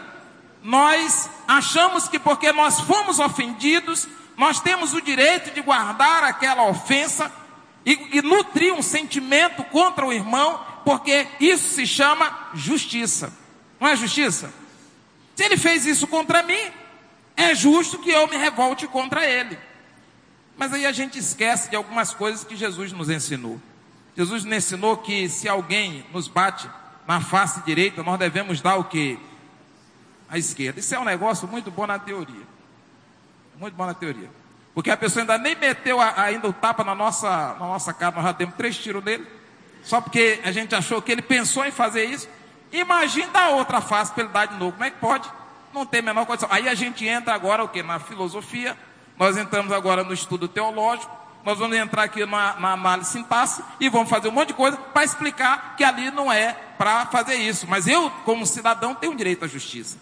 nós 0.63 1.31
achamos 1.47 2.09
que 2.09 2.19
porque 2.19 2.53
nós 2.53 2.81
fomos 2.81 3.19
ofendidos, 3.19 4.09
nós 4.37 4.59
temos 4.59 4.93
o 4.95 5.01
direito 5.01 5.55
de 5.55 5.61
guardar 5.61 6.25
aquela 6.25 6.65
ofensa 6.65 7.31
e, 7.85 8.19
e 8.19 8.23
nutrir 8.23 8.73
um 8.75 8.83
sentimento 8.83 9.65
contra 9.65 10.07
o 10.07 10.13
irmão, 10.13 10.65
porque 10.85 11.27
isso 11.39 11.75
se 11.75 11.87
chama 11.87 12.51
justiça. 12.55 13.33
Não 13.79 13.89
é 13.89 13.97
justiça? 13.97 14.53
Se 15.35 15.45
ele 15.45 15.57
fez 15.57 15.87
isso 15.87 16.07
contra 16.07 16.43
mim, 16.43 16.71
é 17.37 17.55
justo 17.55 17.99
que 17.99 18.11
eu 18.11 18.27
me 18.29 18.37
revolte 18.37 18.87
contra 18.87 19.27
ele. 19.27 19.59
Mas 20.57 20.75
aí 20.75 20.85
a 20.85 20.93
gente 20.93 21.19
esquece 21.19 21.71
de 21.71 21.77
algumas 21.77 22.13
coisas 22.13 22.45
que 22.45 22.55
Jesus 22.55 22.93
nos 22.93 23.09
ensinou. 23.09 23.59
Jesus 24.15 24.45
nos 24.45 24.55
ensinou 24.55 24.99
que 24.99 25.29
se 25.29 25.49
alguém 25.49 26.05
nos 26.13 26.29
bate 26.29 26.69
na 27.07 27.21
face 27.21 27.63
direita, 27.63 28.03
nós 28.03 28.19
devemos 28.19 28.61
dar 28.61 28.77
o 28.77 28.85
que? 28.85 29.19
A 30.29 30.37
esquerda. 30.37 30.79
Isso 30.81 30.95
é 30.95 30.99
um 30.99 31.05
negócio 31.05 31.49
muito 31.49 31.71
bom 31.71 31.87
na 31.87 31.99
teoria. 31.99 32.47
Muito 33.59 33.75
bom 33.75 33.87
na 33.87 33.95
teoria. 33.95 34.31
Porque 34.81 34.91
a 34.91 34.97
pessoa 34.97 35.25
ainda 35.25 35.37
nem 35.37 35.55
meteu 35.55 36.01
a, 36.01 36.23
ainda 36.23 36.49
o 36.49 36.55
tapa 36.55 36.83
na 36.83 36.95
nossa, 36.95 37.29
na 37.29 37.67
nossa 37.67 37.93
cara, 37.93 38.17
nós 38.17 38.25
já 38.25 38.33
demos 38.33 38.55
três 38.55 38.79
tiros 38.79 39.05
nele. 39.05 39.27
Só 39.83 40.01
porque 40.01 40.41
a 40.43 40.51
gente 40.51 40.75
achou 40.75 41.03
que 41.03 41.13
ele 41.13 41.21
pensou 41.21 41.67
em 41.67 41.71
fazer 41.71 42.07
isso. 42.07 42.27
Imagina 42.73 43.29
dar 43.31 43.51
outra 43.51 43.83
face 43.83 44.11
para 44.11 44.25
ele 44.25 44.33
dar 44.33 44.47
de 44.47 44.57
novo. 44.57 44.73
Como 44.73 44.85
é 44.85 44.89
que 44.89 44.97
pode? 44.97 45.31
Não 45.75 45.85
tem 45.85 46.01
a 46.01 46.05
menor 46.05 46.25
condição. 46.25 46.49
Aí 46.51 46.67
a 46.67 46.75
gente 46.75 47.07
entra 47.07 47.35
agora 47.35 47.63
o 47.63 47.69
que? 47.69 47.83
Na 47.83 47.99
filosofia. 47.99 48.75
Nós 49.19 49.37
entramos 49.37 49.71
agora 49.71 50.03
no 50.03 50.15
estudo 50.15 50.49
teológico. 50.49 51.15
nós 51.45 51.59
vamos 51.59 51.77
entrar 51.77 52.05
aqui 52.05 52.25
na, 52.25 52.59
na 52.59 52.73
análise 52.73 53.11
sintaxe 53.11 53.63
e 53.79 53.91
vamos 53.91 54.09
fazer 54.09 54.29
um 54.29 54.33
monte 54.33 54.49
de 54.49 54.55
coisa 54.55 54.79
para 54.79 55.05
explicar 55.05 55.75
que 55.77 55.85
ali 55.85 56.11
não 56.11 56.33
é 56.33 56.57
para 56.79 57.05
fazer 57.05 57.35
isso. 57.35 57.67
Mas 57.69 57.87
eu, 57.87 58.09
como 58.25 58.47
cidadão, 58.47 58.95
tenho 58.95 59.15
direito 59.15 59.45
à 59.45 59.47
justiça. 59.47 59.99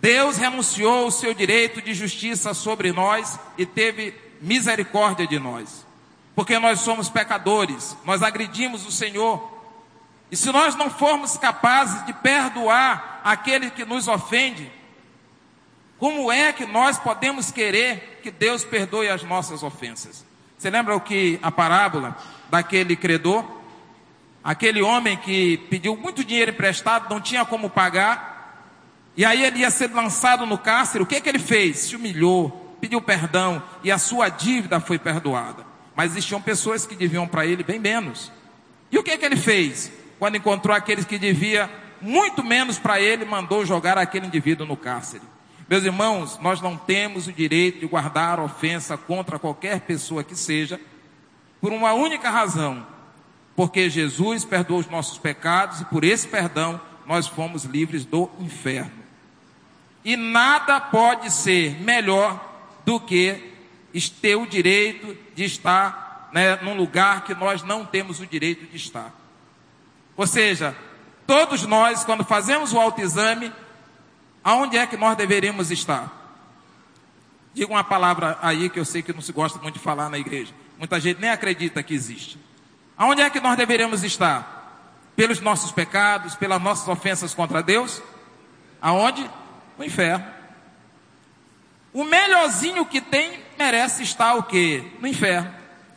Deus 0.00 0.36
renunciou 0.36 1.06
o 1.06 1.10
seu 1.10 1.34
direito 1.34 1.82
de 1.82 1.92
justiça 1.92 2.54
sobre 2.54 2.92
nós 2.92 3.38
e 3.58 3.66
teve 3.66 4.14
misericórdia 4.40 5.26
de 5.26 5.38
nós. 5.38 5.86
Porque 6.34 6.58
nós 6.58 6.80
somos 6.80 7.10
pecadores, 7.10 7.96
nós 8.04 8.22
agredimos 8.22 8.86
o 8.86 8.90
Senhor. 8.90 9.52
E 10.30 10.36
se 10.36 10.50
nós 10.50 10.74
não 10.74 10.88
formos 10.88 11.36
capazes 11.36 12.06
de 12.06 12.12
perdoar 12.14 13.20
aquele 13.22 13.70
que 13.70 13.84
nos 13.84 14.08
ofende, 14.08 14.70
como 15.98 16.32
é 16.32 16.52
que 16.52 16.64
nós 16.64 16.98
podemos 16.98 17.50
querer 17.50 18.20
que 18.22 18.30
Deus 18.30 18.64
perdoe 18.64 19.08
as 19.08 19.22
nossas 19.22 19.62
ofensas? 19.62 20.24
Você 20.56 20.70
lembra 20.70 20.96
o 20.96 21.00
que 21.00 21.38
a 21.42 21.50
parábola 21.50 22.16
daquele 22.48 22.96
credor? 22.96 23.44
Aquele 24.42 24.80
homem 24.80 25.16
que 25.18 25.58
pediu 25.68 25.96
muito 25.96 26.24
dinheiro 26.24 26.50
emprestado, 26.50 27.12
não 27.12 27.20
tinha 27.20 27.44
como 27.44 27.68
pagar, 27.68 28.31
e 29.16 29.24
aí 29.24 29.44
ele 29.44 29.60
ia 29.60 29.70
ser 29.70 29.90
lançado 29.90 30.46
no 30.46 30.56
cárcere, 30.56 31.02
o 31.02 31.06
que, 31.06 31.20
que 31.20 31.28
ele 31.28 31.38
fez? 31.38 31.78
Se 31.78 31.96
humilhou, 31.96 32.76
pediu 32.80 33.00
perdão 33.00 33.62
e 33.84 33.90
a 33.90 33.98
sua 33.98 34.28
dívida 34.28 34.80
foi 34.80 34.98
perdoada. 34.98 35.66
Mas 35.94 36.12
existiam 36.12 36.40
pessoas 36.40 36.86
que 36.86 36.96
deviam 36.96 37.28
para 37.28 37.44
ele 37.44 37.62
bem 37.62 37.78
menos. 37.78 38.32
E 38.90 38.98
o 38.98 39.02
que, 39.02 39.16
que 39.16 39.24
ele 39.24 39.36
fez? 39.36 39.92
Quando 40.18 40.36
encontrou 40.36 40.74
aqueles 40.74 41.04
que 41.04 41.18
devia 41.18 41.70
muito 42.00 42.42
menos 42.42 42.78
para 42.78 43.00
ele, 43.00 43.24
mandou 43.24 43.64
jogar 43.66 43.98
aquele 43.98 44.26
indivíduo 44.26 44.66
no 44.66 44.76
cárcere. 44.76 45.22
Meus 45.68 45.84
irmãos, 45.84 46.38
nós 46.40 46.60
não 46.60 46.76
temos 46.76 47.26
o 47.26 47.32
direito 47.32 47.80
de 47.80 47.86
guardar 47.86 48.40
ofensa 48.40 48.96
contra 48.96 49.38
qualquer 49.38 49.80
pessoa 49.80 50.24
que 50.24 50.34
seja, 50.34 50.80
por 51.60 51.72
uma 51.72 51.92
única 51.92 52.28
razão, 52.30 52.84
porque 53.54 53.88
Jesus 53.88 54.44
perdoou 54.44 54.80
os 54.80 54.88
nossos 54.88 55.18
pecados 55.18 55.80
e 55.80 55.84
por 55.84 56.02
esse 56.02 56.26
perdão 56.26 56.80
nós 57.06 57.26
fomos 57.26 57.64
livres 57.64 58.04
do 58.04 58.28
inferno. 58.40 59.01
E 60.04 60.16
nada 60.16 60.80
pode 60.80 61.30
ser 61.30 61.80
melhor 61.80 62.40
do 62.84 62.98
que 62.98 63.52
ter 64.20 64.36
o 64.36 64.46
direito 64.46 65.16
de 65.34 65.44
estar 65.44 66.30
né, 66.32 66.56
num 66.62 66.74
lugar 66.74 67.24
que 67.24 67.34
nós 67.34 67.62
não 67.62 67.84
temos 67.84 68.20
o 68.20 68.26
direito 68.26 68.66
de 68.66 68.76
estar. 68.76 69.12
Ou 70.16 70.26
seja, 70.26 70.74
todos 71.26 71.66
nós, 71.66 72.04
quando 72.04 72.24
fazemos 72.24 72.72
o 72.72 72.80
autoexame, 72.80 73.52
aonde 74.42 74.76
é 74.76 74.86
que 74.86 74.96
nós 74.96 75.16
deveríamos 75.16 75.70
estar? 75.70 76.20
Diga 77.54 77.70
uma 77.70 77.84
palavra 77.84 78.38
aí 78.40 78.70
que 78.70 78.78
eu 78.78 78.84
sei 78.84 79.02
que 79.02 79.12
não 79.12 79.20
se 79.20 79.32
gosta 79.32 79.58
muito 79.58 79.74
de 79.74 79.80
falar 79.80 80.08
na 80.08 80.18
igreja. 80.18 80.52
Muita 80.78 80.98
gente 80.98 81.20
nem 81.20 81.30
acredita 81.30 81.82
que 81.82 81.94
existe. 81.94 82.38
Aonde 82.96 83.20
é 83.20 83.28
que 83.28 83.40
nós 83.40 83.56
deveríamos 83.56 84.02
estar? 84.02 84.60
Pelos 85.14 85.40
nossos 85.40 85.70
pecados, 85.70 86.34
pelas 86.34 86.60
nossas 86.62 86.88
ofensas 86.88 87.34
contra 87.34 87.62
Deus? 87.62 88.02
Aonde? 88.80 89.30
No 89.82 89.86
inferno. 89.86 90.24
O 91.92 92.04
melhorzinho 92.04 92.86
que 92.86 93.00
tem 93.00 93.40
merece 93.58 94.04
estar 94.04 94.36
o 94.36 94.44
quê? 94.44 94.84
No 95.00 95.08
inferno. 95.08 95.52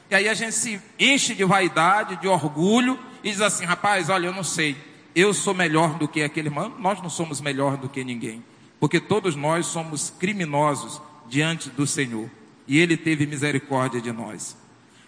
E 0.10 0.16
aí 0.16 0.28
a 0.28 0.34
gente 0.34 0.54
se 0.54 0.82
enche 0.98 1.36
de 1.36 1.46
vaidade, 1.46 2.16
de 2.16 2.28
orgulho 2.28 3.00
e 3.24 3.30
diz 3.30 3.42
assim, 3.42 3.64
rapaz, 3.64 4.10
olha, 4.10 4.26
eu 4.26 4.34
não 4.34 4.44
sei. 4.44 4.76
Eu 5.14 5.36
sou 5.36 5.54
melhor 5.54 6.00
do 6.00 6.08
que 6.08 6.24
aquele 6.24 6.48
irmão. 6.48 6.74
Nós 6.80 7.00
não 7.00 7.12
somos 7.12 7.40
melhor 7.40 7.78
do 7.78 7.88
que 7.88 8.04
ninguém. 8.04 8.44
Porque 8.80 9.00
todos 9.00 9.36
nós 9.36 9.68
somos 9.68 10.10
criminosos 10.10 11.00
diante 11.28 11.70
do 11.70 11.86
Senhor. 11.86 12.28
E 12.68 12.80
Ele 12.80 12.98
teve 12.98 13.28
misericórdia 13.28 14.02
de 14.02 14.12
nós. 14.12 14.58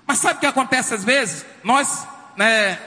Mas 0.05 0.19
sabe 0.19 0.37
o 0.37 0.39
que 0.41 0.45
acontece 0.45 0.93
às 0.93 1.03
vezes? 1.03 1.43
Nós 1.63 2.07
né, 2.35 2.79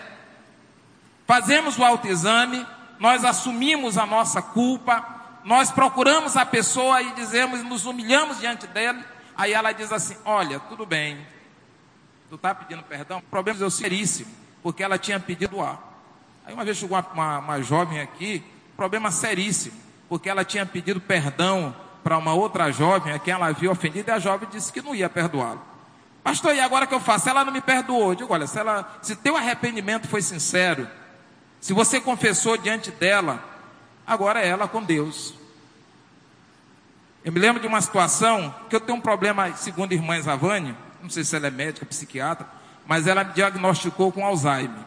fazemos 1.26 1.76
o 1.76 1.84
autoexame, 1.84 2.64
nós 3.00 3.24
assumimos 3.24 3.98
a 3.98 4.06
nossa 4.06 4.40
culpa, 4.40 5.19
nós 5.44 5.70
procuramos 5.70 6.36
a 6.36 6.44
pessoa 6.44 7.00
e 7.02 7.12
dizemos, 7.14 7.62
nos 7.62 7.86
humilhamos 7.86 8.38
diante 8.38 8.66
dela, 8.66 9.02
aí 9.36 9.52
ela 9.52 9.72
diz 9.72 9.92
assim: 9.92 10.16
Olha, 10.24 10.60
tudo 10.60 10.84
bem, 10.84 11.18
tu 12.28 12.36
está 12.36 12.54
pedindo 12.54 12.82
perdão, 12.82 13.18
o 13.18 13.22
problema 13.22 13.64
é 13.64 13.70
seríssimo, 13.70 14.30
porque 14.62 14.82
ela 14.82 14.98
tinha 14.98 15.18
pedido 15.18 15.60
A. 15.60 15.78
Aí 16.46 16.54
uma 16.54 16.64
vez 16.64 16.76
chegou 16.76 16.96
uma, 16.96 17.06
uma, 17.12 17.38
uma 17.38 17.62
jovem 17.62 18.00
aqui, 18.00 18.44
problema 18.76 19.10
seríssimo, 19.10 19.76
porque 20.08 20.28
ela 20.28 20.44
tinha 20.44 20.66
pedido 20.66 21.00
perdão 21.00 21.74
para 22.02 22.16
uma 22.16 22.34
outra 22.34 22.70
jovem 22.72 23.12
a 23.12 23.18
quem 23.18 23.32
ela 23.32 23.48
havia 23.48 23.70
ofendido 23.70 24.10
e 24.10 24.12
a 24.12 24.18
jovem 24.18 24.48
disse 24.50 24.72
que 24.72 24.80
não 24.80 24.94
ia 24.94 25.08
perdoá-lo. 25.08 25.62
Pastor, 26.22 26.54
e 26.54 26.60
agora 26.60 26.86
que 26.86 26.94
eu 26.94 27.00
faço? 27.00 27.28
Ela 27.28 27.44
não 27.44 27.52
me 27.52 27.60
perdoou. 27.60 28.10
Eu 28.10 28.14
digo, 28.14 28.32
olha, 28.32 28.46
se, 28.46 28.58
ela, 28.58 28.98
se 29.00 29.16
teu 29.16 29.36
arrependimento 29.36 30.06
foi 30.06 30.20
sincero, 30.20 30.88
se 31.60 31.72
você 31.72 32.00
confessou 32.00 32.56
diante 32.56 32.90
dela, 32.90 33.42
agora 34.10 34.40
ela 34.40 34.66
com 34.66 34.82
Deus. 34.82 35.34
Eu 37.24 37.30
me 37.30 37.38
lembro 37.38 37.62
de 37.62 37.68
uma 37.68 37.80
situação 37.80 38.52
que 38.68 38.74
eu 38.74 38.80
tenho 38.80 38.98
um 38.98 39.00
problema, 39.00 39.54
segundo 39.54 39.92
a 39.92 39.94
irmã 39.94 40.20
Zavani, 40.20 40.76
não 41.00 41.08
sei 41.08 41.22
se 41.22 41.36
ela 41.36 41.46
é 41.46 41.50
médica, 41.50 41.86
psiquiatra, 41.86 42.44
mas 42.84 43.06
ela 43.06 43.22
me 43.22 43.32
diagnosticou 43.32 44.10
com 44.10 44.26
Alzheimer. 44.26 44.80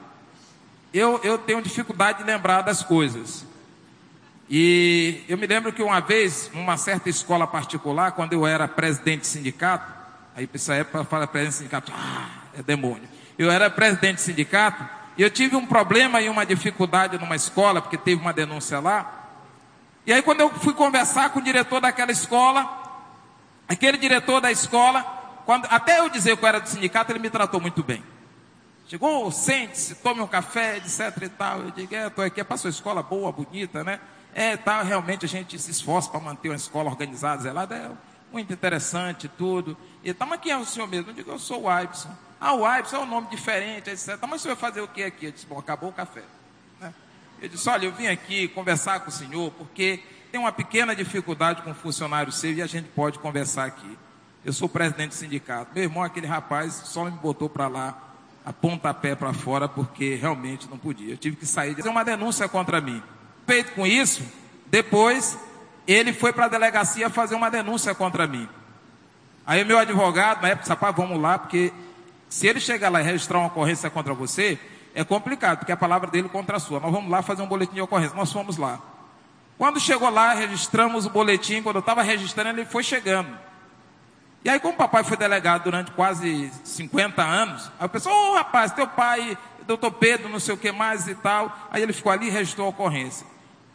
Eu, 0.94 1.22
eu 1.24 1.38
tenho 1.38 1.62
dificuldade 1.62 2.18
de 2.18 2.26
lembrar 2.26 2.64
das 2.64 2.84
coisas. 2.84 3.46
E 4.50 5.24
eu 5.30 5.38
me 5.38 5.48
lembro 5.48 5.72
que 5.72 5.82
uma 5.82 6.02
vez, 6.02 6.52
numa 6.54 6.76
certa 6.76 7.10
escola 7.10 7.48
particular, 7.48 8.12
quando 8.12 8.34
eu 8.34 8.46
era 8.46 8.68
presidente 8.68 9.22
de 9.22 9.28
sindicato, 9.28 9.90
aí 10.36 10.50
nessa 10.52 10.76
época 10.76 11.06
fala 11.06 11.26
presidente 11.26 11.54
de 11.54 11.58
sindicato, 11.60 11.94
ah, 11.96 12.30
é 12.60 12.62
demônio. 12.62 13.08
Eu 13.38 13.50
era 13.50 13.70
presidente 13.70 14.18
de 14.18 14.22
sindicato 14.22 14.84
e 15.18 15.22
eu 15.22 15.30
tive 15.30 15.56
um 15.56 15.66
problema 15.66 16.22
e 16.22 16.30
uma 16.30 16.46
dificuldade 16.46 17.18
numa 17.18 17.36
escola, 17.36 17.82
porque 17.82 17.98
teve 17.98 18.22
uma 18.22 18.34
denúncia 18.34 18.80
lá. 18.80 19.30
E 20.06 20.12
aí, 20.12 20.22
quando 20.22 20.42
eu 20.42 20.50
fui 20.50 20.74
conversar 20.74 21.30
com 21.30 21.40
o 21.40 21.42
diretor 21.42 21.80
daquela 21.80 22.12
escola, 22.12 22.68
aquele 23.68 23.98
diretor 23.98 24.42
da 24.42 24.52
escola, 24.52 25.04
quando, 25.46 25.66
até 25.70 26.00
eu 26.00 26.10
dizer 26.10 26.36
que 26.36 26.44
eu 26.44 26.48
era 26.50 26.60
do 26.60 26.68
sindicato, 26.68 27.12
ele 27.12 27.20
me 27.20 27.30
tratou 27.30 27.62
muito 27.62 27.84
bem. 27.84 28.04
Chegou, 28.88 29.32
sente-se, 29.32 29.96
tome 29.96 30.20
um 30.22 30.28
café, 30.28 30.78
etc 30.78 31.22
e 31.22 31.30
tal. 31.30 31.60
Eu 31.60 31.72
digo, 31.72 31.96
é, 31.96 32.08
estou 32.08 32.24
aqui, 32.24 32.42
é 32.42 32.44
para 32.44 32.58
sua 32.58 32.70
escola 32.70 33.02
boa, 33.02 33.32
bonita, 33.32 33.84
né? 33.84 34.00
É, 34.34 34.58
tal, 34.58 34.84
realmente 34.84 35.26
a 35.26 35.28
gente 35.28 35.58
se 35.60 35.72
esforça 35.72 36.10
para 36.10 36.20
manter 36.20 36.50
uma 36.50 36.56
escola 36.56 36.90
organizada, 36.90 37.44
zelada, 37.44 37.76
é 37.76 37.92
muito 38.32 38.52
interessante 38.52 39.28
tudo. 39.28 39.78
E 40.04 40.14
tal, 40.14 40.28
mas 40.28 40.42
quem 40.42 40.52
é 40.52 40.58
o 40.58 40.66
senhor 40.66 40.88
mesmo? 40.88 41.12
Eu 41.12 41.14
digo, 41.14 41.32
eu 41.32 41.40
sou 41.40 41.62
o 41.62 41.70
Aibson. 41.70 42.10
Ah, 42.46 42.56
o 42.56 42.66
Aibson 42.66 42.98
é 42.98 43.00
um 43.00 43.06
nome 43.06 43.28
diferente, 43.30 43.90
etc. 43.90 44.18
Mas 44.24 44.42
o 44.42 44.44
senhor 44.44 44.56
vai 44.56 44.70
fazer 44.70 44.82
o 44.82 44.88
que 44.90 45.02
aqui? 45.02 45.28
Eu 45.28 45.32
disse, 45.32 45.46
bom, 45.46 45.58
acabou 45.58 45.92
o 45.92 45.94
café. 45.94 46.24
Né? 46.78 46.94
Eu 47.42 47.48
disse, 47.48 47.70
olha, 47.70 47.86
eu 47.86 47.94
vim 47.94 48.08
aqui 48.08 48.50
conversar 48.50 49.00
com 49.00 49.08
o 49.08 49.14
senhor 49.14 49.50
porque 49.52 50.04
tem 50.30 50.42
uma 50.42 50.52
pequena 50.52 50.94
dificuldade 50.94 51.62
com 51.62 51.72
o 51.72 51.74
funcionário 51.74 52.34
seu 52.34 52.52
e 52.52 52.62
a 52.62 52.68
gente 52.68 52.90
pode 52.90 53.18
conversar 53.18 53.64
aqui. 53.64 53.98
Eu 54.44 54.52
sou 54.52 54.68
presidente 54.68 55.12
do 55.12 55.16
sindicato. 55.16 55.72
Meu 55.74 55.86
irmão, 55.86 56.04
aquele 56.04 56.28
rapaz, 56.28 56.74
só 56.84 57.06
me 57.06 57.12
botou 57.12 57.48
para 57.48 57.70
lá, 57.70 57.98
a 58.46 58.52
pontapé 58.52 59.16
para 59.16 59.32
fora, 59.32 59.70
porque 59.70 60.16
realmente 60.16 60.68
não 60.70 60.78
podia. 60.78 61.14
Eu 61.14 61.18
tive 61.18 61.38
que 61.38 61.46
sair, 61.46 61.74
fazer 61.74 61.88
uma 61.88 62.04
denúncia 62.04 62.50
contra 62.50 62.82
mim. 62.82 63.02
Feito 63.48 63.72
com 63.72 63.88
isso, 63.88 64.22
depois 64.68 65.40
ele 65.88 66.12
foi 66.12 66.34
para 66.34 66.48
a 66.48 66.50
delegacia 66.50 67.10
fazer 67.10 67.36
uma 67.36 67.50
denúncia 67.50 67.96
contra 67.96 68.28
mim. 68.28 68.50
Aí 69.46 69.64
meu 69.64 69.80
advogado, 69.80 70.42
na 70.42 70.50
época, 70.50 70.68
rapaz, 70.68 70.94
vamos 70.94 71.22
lá, 71.22 71.40
porque 71.40 71.72
se 72.34 72.48
ele 72.48 72.60
chegar 72.60 72.90
lá 72.90 73.00
e 73.00 73.04
registrar 73.04 73.38
uma 73.38 73.46
ocorrência 73.46 73.92
contra 73.92 74.12
você, 74.12 74.58
é 74.96 75.04
complicado, 75.04 75.60
porque 75.60 75.72
a 75.72 75.78
palavra 75.78 76.10
dele 76.10 76.28
contra 76.28 76.58
a 76.58 76.60
sua. 76.60 76.80
Nós 76.80 76.92
vamos 76.92 77.12
lá 77.12 77.22
fazer 77.22 77.44
um 77.44 77.46
boletim 77.46 77.76
de 77.76 77.82
ocorrência. 77.82 78.18
Nós 78.18 78.34
fomos 78.34 78.58
lá. 78.58 78.82
Quando 79.56 79.80
chegou 79.80 80.10
lá, 80.10 80.34
registramos 80.34 81.06
o 81.06 81.12
boletim. 81.12 81.62
Quando 81.62 81.76
eu 81.76 81.82
estava 81.82 82.02
registrando, 82.02 82.60
ele 82.60 82.66
foi 82.66 82.82
chegando. 82.82 83.30
E 84.44 84.50
aí, 84.50 84.60
como 84.60 84.74
o 84.74 84.78
papai 84.78 85.04
foi 85.04 85.16
delegado 85.16 85.66
durante 85.66 85.92
quase 85.92 86.52
50 86.64 87.22
anos, 87.22 87.72
aí 87.80 87.86
o 87.86 87.90
pessoal, 87.90 88.16
ô 88.16 88.32
oh, 88.32 88.34
rapaz, 88.34 88.72
teu 88.72 88.88
pai, 88.88 89.38
doutor 89.68 89.92
Pedro, 89.92 90.28
não 90.28 90.40
sei 90.40 90.56
o 90.56 90.58
que 90.58 90.72
mais 90.72 91.08
e 91.08 91.14
tal. 91.14 91.56
Aí 91.70 91.84
ele 91.84 91.94
ficou 91.94 92.12
ali 92.12 92.30
e 92.30 92.32
registrou 92.32 92.66
a 92.66 92.70
ocorrência. 92.72 93.28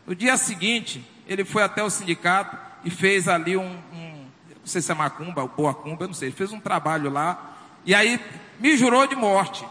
No 0.05 0.17
dia 0.17 0.37
seguinte, 0.37 1.09
ele 1.29 1.45
foi 1.45 1.63
até 1.63 1.81
o 1.81 1.89
sindicato 1.89 2.57
e 2.83 2.91
fez 2.91 3.29
ali 3.29 3.57
um, 3.57 3.79
um 3.93 4.27
não 4.59 4.67
sei 4.67 4.83
se 4.83 4.91
é 4.91 4.97
macumba 4.97 5.43
ou 5.43 5.49
boa 5.49 5.73
cumba, 5.73 6.09
não 6.09 6.15
sei, 6.15 6.33
fez 6.33 6.53
um 6.53 6.59
trabalho 6.59 7.09
lá. 7.09 7.55
E 7.87 7.95
aí 7.95 8.21
me 8.59 8.77
jurou 8.77 9.07
de 9.07 9.15
morte. 9.17 9.67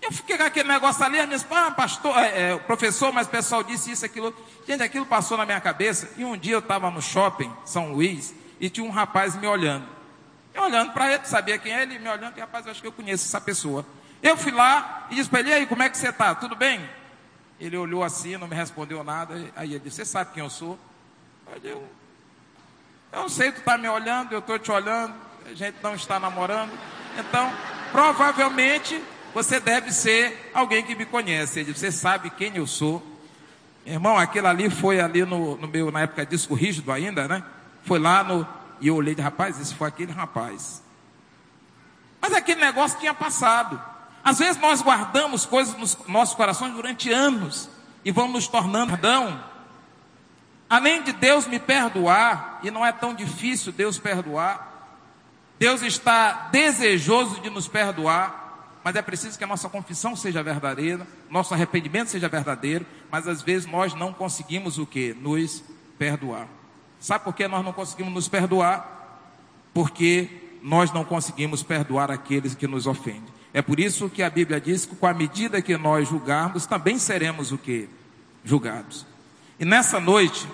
Eu 0.00 0.12
fiquei 0.12 0.38
com 0.38 0.44
aquele 0.44 0.68
negócio 0.68 1.04
ali, 1.04 1.24
minha 1.26 1.38
ah, 1.50 1.70
pastor, 1.70 2.16
é, 2.16 2.52
é, 2.52 2.58
professor, 2.58 3.12
mas 3.12 3.26
o 3.26 3.30
pessoal 3.30 3.62
disse 3.62 3.90
isso, 3.90 4.06
aquilo. 4.06 4.34
Gente, 4.66 4.82
aquilo 4.82 5.04
passou 5.04 5.36
na 5.36 5.44
minha 5.44 5.60
cabeça. 5.60 6.08
E 6.16 6.24
um 6.24 6.36
dia 6.36 6.54
eu 6.54 6.60
estava 6.60 6.90
no 6.90 7.02
shopping, 7.02 7.52
São 7.64 7.92
Luís, 7.92 8.34
e 8.60 8.70
tinha 8.70 8.86
um 8.86 8.90
rapaz 8.90 9.36
me 9.36 9.46
olhando. 9.46 9.86
Eu 10.54 10.62
olhando 10.62 10.92
para 10.92 11.12
ele, 11.12 11.24
sabia 11.26 11.58
quem 11.58 11.72
é 11.72 11.82
ele, 11.82 11.98
me 11.98 12.08
olhando, 12.08 12.36
e 12.36 12.40
rapaz, 12.40 12.64
eu 12.64 12.72
acho 12.72 12.80
que 12.80 12.86
eu 12.86 12.92
conheço 12.92 13.26
essa 13.26 13.40
pessoa. 13.40 13.84
Eu 14.22 14.36
fui 14.36 14.50
lá 14.50 15.06
e 15.10 15.16
disse 15.16 15.28
para 15.28 15.40
ele, 15.40 15.50
e 15.50 15.52
aí, 15.52 15.66
como 15.66 15.82
é 15.82 15.90
que 15.90 15.96
você 15.96 16.08
está? 16.08 16.34
Tudo 16.34 16.56
bem? 16.56 16.88
Ele 17.60 17.76
olhou 17.76 18.02
assim, 18.02 18.36
não 18.36 18.48
me 18.48 18.54
respondeu 18.54 19.04
nada. 19.04 19.34
Aí 19.54 19.74
ele 19.74 19.80
disse, 19.80 19.96
você 19.96 20.04
sabe 20.04 20.32
quem 20.32 20.42
eu 20.42 20.50
sou? 20.50 20.78
Eu, 21.62 21.86
eu 23.12 23.20
não 23.20 23.28
sei, 23.28 23.52
tu 23.52 23.58
está 23.58 23.76
me 23.76 23.88
olhando, 23.88 24.32
eu 24.32 24.38
estou 24.38 24.58
te 24.58 24.70
olhando. 24.70 25.27
A 25.50 25.54
gente 25.54 25.76
não 25.82 25.94
está 25.94 26.20
namorando. 26.20 26.70
Então, 27.18 27.50
provavelmente 27.90 29.02
você 29.32 29.58
deve 29.58 29.92
ser 29.92 30.50
alguém 30.52 30.82
que 30.82 30.94
me 30.94 31.06
conhece. 31.06 31.64
Você 31.64 31.90
sabe 31.90 32.28
quem 32.30 32.56
eu 32.56 32.66
sou. 32.66 33.02
Irmão, 33.86 34.18
aquilo 34.18 34.46
ali 34.46 34.68
foi 34.68 35.00
ali 35.00 35.24
no, 35.24 35.56
no 35.56 35.66
meu, 35.66 35.90
na 35.90 36.02
época 36.02 36.26
disco 36.26 36.54
rígido 36.54 36.92
ainda, 36.92 37.26
né? 37.26 37.42
Foi 37.82 37.98
lá 37.98 38.22
no. 38.22 38.46
E 38.80 38.88
eu 38.88 38.96
olhei 38.96 39.14
rapaz, 39.14 39.58
esse 39.58 39.74
foi 39.74 39.88
aquele 39.88 40.12
rapaz. 40.12 40.82
Mas 42.20 42.32
aquele 42.34 42.60
negócio 42.60 42.98
tinha 42.98 43.14
passado. 43.14 43.80
Às 44.22 44.38
vezes 44.38 44.60
nós 44.60 44.82
guardamos 44.82 45.46
coisas 45.46 45.74
nos 45.78 45.96
nossos 46.06 46.34
corações 46.34 46.74
durante 46.74 47.10
anos 47.10 47.70
e 48.04 48.12
vamos 48.12 48.32
nos 48.32 48.48
tornando 48.48 48.92
perdão. 48.92 49.42
Além 50.68 51.02
de 51.02 51.12
Deus 51.12 51.46
me 51.46 51.58
perdoar, 51.58 52.60
e 52.62 52.70
não 52.70 52.84
é 52.84 52.92
tão 52.92 53.14
difícil 53.14 53.72
Deus 53.72 53.98
perdoar, 53.98 54.68
Deus 55.58 55.82
está 55.82 56.48
desejoso 56.52 57.40
de 57.40 57.50
nos 57.50 57.66
perdoar, 57.66 58.78
mas 58.84 58.94
é 58.94 59.02
preciso 59.02 59.36
que 59.36 59.44
a 59.44 59.46
nossa 59.46 59.68
confissão 59.68 60.14
seja 60.14 60.42
verdadeira, 60.42 61.06
nosso 61.28 61.52
arrependimento 61.52 62.08
seja 62.08 62.28
verdadeiro, 62.28 62.86
mas 63.10 63.26
às 63.26 63.42
vezes 63.42 63.66
nós 63.66 63.92
não 63.92 64.12
conseguimos 64.12 64.78
o 64.78 64.86
que? 64.86 65.14
Nos 65.14 65.62
perdoar. 65.98 66.46
Sabe 67.00 67.24
por 67.24 67.34
que 67.34 67.46
nós 67.48 67.64
não 67.64 67.72
conseguimos 67.72 68.12
nos 68.12 68.28
perdoar? 68.28 69.20
Porque 69.74 70.28
nós 70.62 70.92
não 70.92 71.04
conseguimos 71.04 71.62
perdoar 71.62 72.10
aqueles 72.10 72.54
que 72.54 72.66
nos 72.66 72.86
ofendem. 72.86 73.38
É 73.52 73.62
por 73.62 73.80
isso 73.80 74.08
que 74.08 74.22
a 74.22 74.30
Bíblia 74.30 74.60
diz 74.60 74.84
que 74.84 74.94
com 74.94 75.06
a 75.06 75.14
medida 75.14 75.62
que 75.62 75.76
nós 75.76 76.08
julgarmos, 76.08 76.66
também 76.66 76.98
seremos 76.98 77.50
o 77.50 77.58
que? 77.58 77.88
Julgados. 78.44 79.06
E 79.58 79.64
nessa 79.64 79.98
noite, 79.98 80.46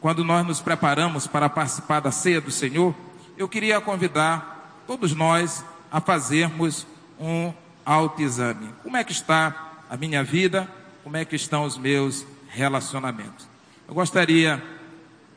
quando 0.00 0.22
nós 0.22 0.46
nos 0.46 0.60
preparamos 0.60 1.26
para 1.26 1.48
participar 1.48 2.00
da 2.00 2.10
ceia 2.10 2.40
do 2.40 2.50
Senhor, 2.50 2.94
eu 3.36 3.48
queria 3.48 3.80
convidar 3.80 4.82
todos 4.86 5.12
nós 5.12 5.64
a 5.90 6.00
fazermos 6.00 6.86
um 7.18 7.52
autoexame. 7.84 8.70
Como 8.82 8.96
é 8.96 9.04
que 9.04 9.12
está 9.12 9.82
a 9.90 9.96
minha 9.96 10.22
vida? 10.22 10.68
Como 11.02 11.16
é 11.16 11.24
que 11.24 11.36
estão 11.36 11.64
os 11.64 11.76
meus 11.76 12.24
relacionamentos? 12.48 13.46
Eu 13.88 13.94
gostaria 13.94 14.62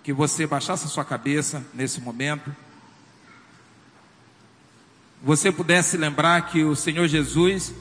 que 0.03 0.13
você 0.13 0.45
baixasse 0.45 0.85
a 0.85 0.87
sua 0.87 1.03
cabeça 1.03 1.65
nesse 1.73 1.99
momento. 1.99 2.55
Você 5.23 5.51
pudesse 5.51 5.97
lembrar 5.97 6.49
que 6.49 6.63
o 6.63 6.75
Senhor 6.75 7.07
Jesus, 7.07 7.73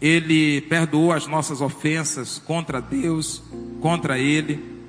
Ele 0.00 0.62
perdoou 0.62 1.12
as 1.12 1.26
nossas 1.26 1.60
ofensas 1.60 2.38
contra 2.38 2.80
Deus, 2.80 3.42
contra 3.80 4.18
Ele, 4.18 4.80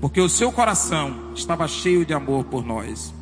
porque 0.00 0.20
o 0.20 0.28
seu 0.28 0.50
coração 0.50 1.32
estava 1.34 1.68
cheio 1.68 2.04
de 2.04 2.14
amor 2.14 2.44
por 2.44 2.64
nós 2.64 3.14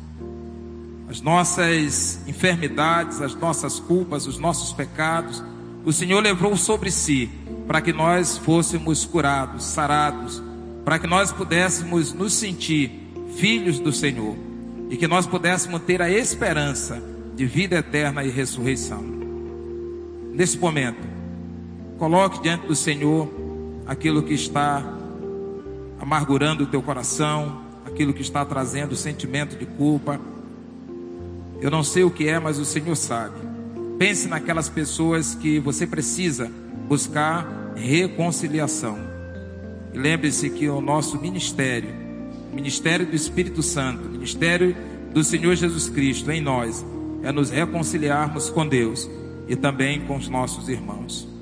as 1.09 1.21
nossas 1.21 2.19
enfermidades, 2.27 3.21
as 3.21 3.35
nossas 3.35 3.79
culpas, 3.79 4.25
os 4.25 4.39
nossos 4.39 4.73
pecados, 4.73 5.43
o 5.83 5.93
Senhor 5.93 6.19
levou 6.21 6.57
sobre 6.57 6.89
si 6.89 7.29
para 7.67 7.79
que 7.79 7.93
nós 7.93 8.37
fôssemos 8.37 9.05
curados, 9.05 9.63
sarados, 9.65 10.41
para 10.83 10.97
que 10.97 11.07
nós 11.07 11.31
pudéssemos 11.31 12.11
nos 12.11 12.33
sentir 12.33 13.11
filhos 13.35 13.79
do 13.79 13.91
Senhor 13.91 14.35
e 14.89 14.97
que 14.97 15.07
nós 15.07 15.27
pudéssemos 15.27 15.81
ter 15.83 16.01
a 16.01 16.09
esperança 16.09 17.01
de 17.35 17.45
vida 17.45 17.77
eterna 17.77 18.23
e 18.23 18.29
ressurreição. 18.29 19.03
Nesse 20.33 20.57
momento, 20.57 21.07
coloque 21.97 22.41
diante 22.41 22.67
do 22.67 22.75
Senhor 22.75 23.29
aquilo 23.85 24.23
que 24.23 24.33
está 24.33 24.83
amargurando 25.99 26.63
o 26.63 26.67
teu 26.67 26.81
coração, 26.81 27.61
aquilo 27.85 28.13
que 28.13 28.21
está 28.21 28.43
trazendo 28.43 28.95
sentimento 28.95 29.55
de 29.55 29.65
culpa 29.65 30.19
eu 31.61 31.71
não 31.71 31.83
sei 31.83 32.03
o 32.03 32.11
que 32.11 32.27
é, 32.27 32.39
mas 32.39 32.59
o 32.59 32.65
Senhor 32.65 32.95
sabe. 32.95 33.35
Pense 33.97 34.27
naquelas 34.27 34.67
pessoas 34.67 35.35
que 35.35 35.59
você 35.59 35.87
precisa 35.87 36.51
buscar 36.87 37.73
reconciliação. 37.75 38.97
E 39.93 39.97
lembre-se 39.97 40.49
que 40.49 40.67
o 40.67 40.81
nosso 40.81 41.19
ministério, 41.19 41.89
o 42.51 42.55
ministério 42.55 43.05
do 43.05 43.15
Espírito 43.15 43.63
Santo, 43.63 44.07
o 44.07 44.11
ministério 44.11 44.75
do 45.13 45.23
Senhor 45.23 45.55
Jesus 45.55 45.89
Cristo 45.89 46.29
em 46.31 46.41
nós, 46.41 46.85
é 47.23 47.31
nos 47.31 47.49
reconciliarmos 47.49 48.49
com 48.49 48.67
Deus 48.67 49.09
e 49.47 49.55
também 49.55 50.01
com 50.01 50.17
os 50.17 50.27
nossos 50.27 50.67
irmãos. 50.69 51.34